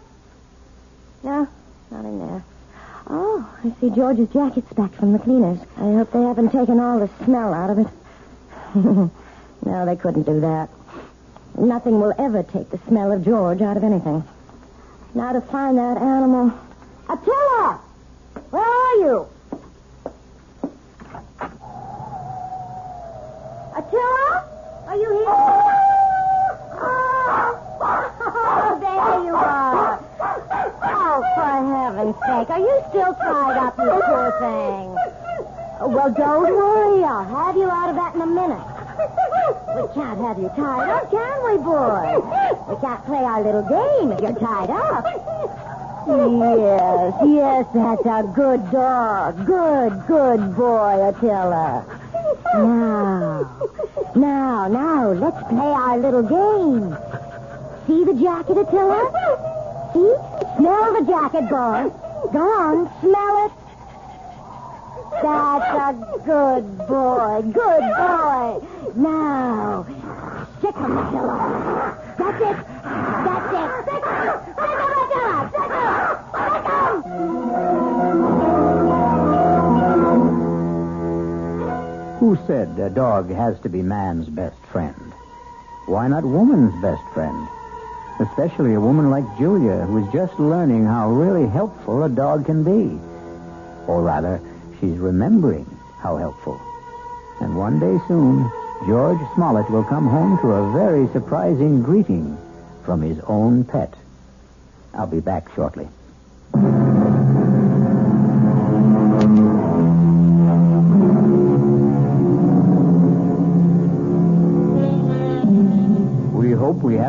No, 1.21 1.47
not 1.91 2.05
in 2.05 2.19
there. 2.19 2.45
Oh, 3.07 3.45
I 3.61 3.73
see 3.81 3.89
George's 3.89 4.29
jacket's 4.29 4.71
back 4.71 4.93
from 4.93 5.11
the 5.11 5.19
cleaners. 5.19 5.59
I 5.75 5.81
hope 5.81 6.13
they 6.13 6.21
haven't 6.21 6.51
taken 6.51 6.79
all 6.79 6.99
the 6.99 7.09
smell 7.25 7.53
out 7.53 7.71
of 7.71 7.79
it. 7.79 7.87
no, 9.65 9.85
they 9.85 9.97
couldn't 9.97 10.23
do 10.23 10.39
that. 10.39 10.69
Nothing 11.57 11.99
will 11.99 12.13
ever 12.17 12.41
take 12.41 12.69
the 12.69 12.79
smell 12.87 13.11
of 13.11 13.25
George 13.25 13.61
out 13.61 13.75
of 13.75 13.83
anything. 13.83 14.23
Now 15.13 15.33
to 15.33 15.41
find 15.41 15.77
that 15.77 15.97
animal. 15.97 16.53
Attila! 17.09 17.81
Where 18.49 18.63
are 18.63 18.95
you? 18.95 19.27
Are 24.01 24.97
you 24.97 25.09
here? 25.09 25.27
Oh, 27.85 28.77
there 28.81 29.23
you 29.23 29.35
are. 29.35 29.99
Oh, 30.83 31.21
for 31.35 31.51
heaven's 31.73 32.17
sake. 32.25 32.49
Are 32.49 32.59
you 32.59 32.81
still 32.89 33.13
tied 33.15 33.57
up, 33.57 33.77
you 33.77 34.01
poor 34.05 34.31
thing? 34.39 34.95
Well, 35.93 36.11
don't 36.13 36.53
worry. 36.55 37.03
I'll 37.03 37.23
have 37.25 37.55
you 37.55 37.69
out 37.69 37.89
of 37.89 37.95
that 37.95 38.15
in 38.15 38.21
a 38.21 38.25
minute. 38.25 38.65
We 39.75 39.87
can't 39.93 40.19
have 40.19 40.37
you 40.39 40.49
tied 40.55 40.89
up, 40.89 41.09
can 41.11 41.43
we, 41.45 41.57
boy? 41.57 42.21
We 42.69 42.75
can't 42.81 43.05
play 43.05 43.23
our 43.23 43.41
little 43.43 43.63
game 43.63 44.11
if 44.11 44.21
you're 44.21 44.39
tied 44.39 44.69
up. 44.69 45.05
Yes, 46.05 47.13
yes, 47.25 47.65
that's 47.73 48.05
a 48.05 48.23
good 48.35 48.71
dog. 48.71 49.45
Good, 49.45 50.05
good 50.07 50.55
boy, 50.55 51.09
Attila. 51.09 51.85
Now, 52.55 53.49
now, 54.15 54.67
now, 54.67 55.11
let's 55.11 55.37
play 55.49 55.71
our 55.71 55.97
little 55.97 56.23
game. 56.23 56.97
See 57.87 58.03
the 58.03 58.13
jacket, 58.13 58.57
Attila? 58.57 59.11
See? 59.93 60.15
Smell 60.57 60.93
the 60.93 61.05
jacket, 61.05 61.49
boy. 61.49 61.91
Go 62.31 62.39
on, 62.39 62.89
smell 63.01 63.45
it. 63.45 63.51
That's 65.21 65.65
a 65.77 65.93
good 66.25 66.77
boy. 66.87 67.41
Good 67.43 67.83
boy. 67.97 68.67
Now, 68.95 69.85
stick 70.59 70.75
him, 70.75 70.97
Attila. 70.97 72.15
That's 72.17 72.41
it. 72.41 72.57
That's 73.25 74.47
it. 74.47 74.52
Who 82.23 82.37
said 82.47 82.79
a 82.79 82.89
dog 82.89 83.29
has 83.31 83.59
to 83.63 83.69
be 83.69 83.81
man's 83.81 84.29
best 84.29 84.55
friend? 84.71 85.11
Why 85.87 86.07
not 86.07 86.23
woman's 86.23 86.73
best 86.81 87.03
friend? 87.13 87.49
Especially 88.21 88.75
a 88.75 88.79
woman 88.79 89.09
like 89.09 89.37
Julia, 89.37 89.81
who's 89.81 90.09
just 90.13 90.39
learning 90.39 90.85
how 90.85 91.11
really 91.11 91.49
helpful 91.49 92.01
a 92.01 92.07
dog 92.07 92.45
can 92.45 92.63
be. 92.63 92.97
Or 93.87 94.01
rather, 94.01 94.39
she's 94.79 94.97
remembering 94.99 95.65
how 95.99 96.15
helpful. 96.15 96.61
And 97.41 97.57
one 97.57 97.77
day 97.77 97.99
soon, 98.07 98.49
George 98.87 99.19
Smollett 99.35 99.69
will 99.69 99.83
come 99.83 100.07
home 100.07 100.39
to 100.39 100.53
a 100.53 100.71
very 100.71 101.09
surprising 101.11 101.83
greeting 101.83 102.37
from 102.85 103.01
his 103.01 103.19
own 103.27 103.65
pet. 103.65 103.93
I'll 104.93 105.07
be 105.07 105.19
back 105.19 105.53
shortly. 105.55 105.89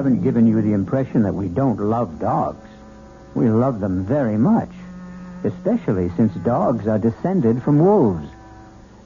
Haven't 0.04 0.22
given 0.22 0.46
you 0.46 0.60
the 0.60 0.74
impression 0.74 1.22
that 1.22 1.32
we 1.32 1.48
don't 1.48 1.80
love 1.80 2.20
dogs. 2.20 2.68
We 3.34 3.48
love 3.48 3.80
them 3.80 4.04
very 4.04 4.36
much, 4.36 4.68
especially 5.44 6.10
since 6.14 6.34
dogs 6.44 6.86
are 6.86 6.98
descended 6.98 7.62
from 7.62 7.78
wolves. 7.78 8.28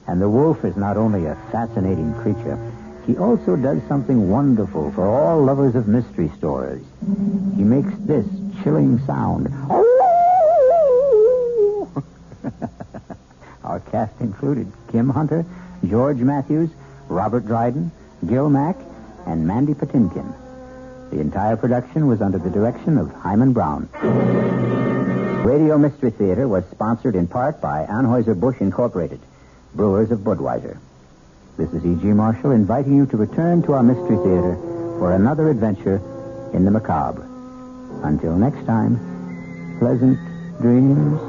And 0.07 0.21
the 0.21 0.27
wolf 0.27 0.65
is 0.65 0.75
not 0.75 0.97
only 0.97 1.25
a 1.25 1.37
fascinating 1.53 2.13
creature, 2.15 2.59
he 3.07 3.15
also 3.15 3.55
does 3.55 3.81
something 3.87 4.29
wonderful 4.29 4.91
for 4.91 5.07
all 5.07 5.41
lovers 5.41 5.73
of 5.73 5.87
mystery 5.87 6.29
stories. 6.37 6.83
He 7.55 7.63
makes 7.63 7.93
this 7.99 8.25
chilling 8.61 8.99
sound. 9.05 9.47
Our 13.63 13.79
cast 13.89 14.19
included 14.19 14.69
Kim 14.91 15.07
Hunter, 15.07 15.45
George 15.87 16.17
Matthews, 16.17 16.71
Robert 17.07 17.45
Dryden, 17.45 17.89
Gil 18.27 18.49
Mack, 18.49 18.75
and 19.25 19.47
Mandy 19.47 19.73
Patinkin. 19.73 20.48
The 21.11 21.19
entire 21.19 21.57
production 21.57 22.07
was 22.07 22.21
under 22.21 22.37
the 22.37 22.49
direction 22.49 22.97
of 22.97 23.11
Himan 23.11 23.53
Brown. 23.53 23.89
Radio 25.43 25.77
Mystery 25.77 26.11
Theater 26.11 26.47
was 26.47 26.63
sponsored 26.69 27.15
in 27.15 27.27
part 27.27 27.59
by 27.59 27.85
Anheuser-Busch 27.85 28.61
Incorporated, 28.61 29.19
brewers 29.73 30.11
of 30.11 30.19
Budweiser. 30.19 30.77
This 31.57 31.73
is 31.73 31.83
E.G. 31.83 32.05
Marshall 32.07 32.51
inviting 32.51 32.95
you 32.95 33.05
to 33.07 33.17
return 33.17 33.63
to 33.63 33.73
our 33.73 33.83
Mystery 33.83 34.17
Theater 34.17 34.55
for 34.99 35.13
another 35.13 35.49
adventure 35.49 36.01
in 36.53 36.63
the 36.63 36.71
macabre. 36.71 37.27
Until 38.03 38.35
next 38.35 38.65
time, 38.65 39.77
pleasant 39.79 40.19
dreams. 40.61 41.28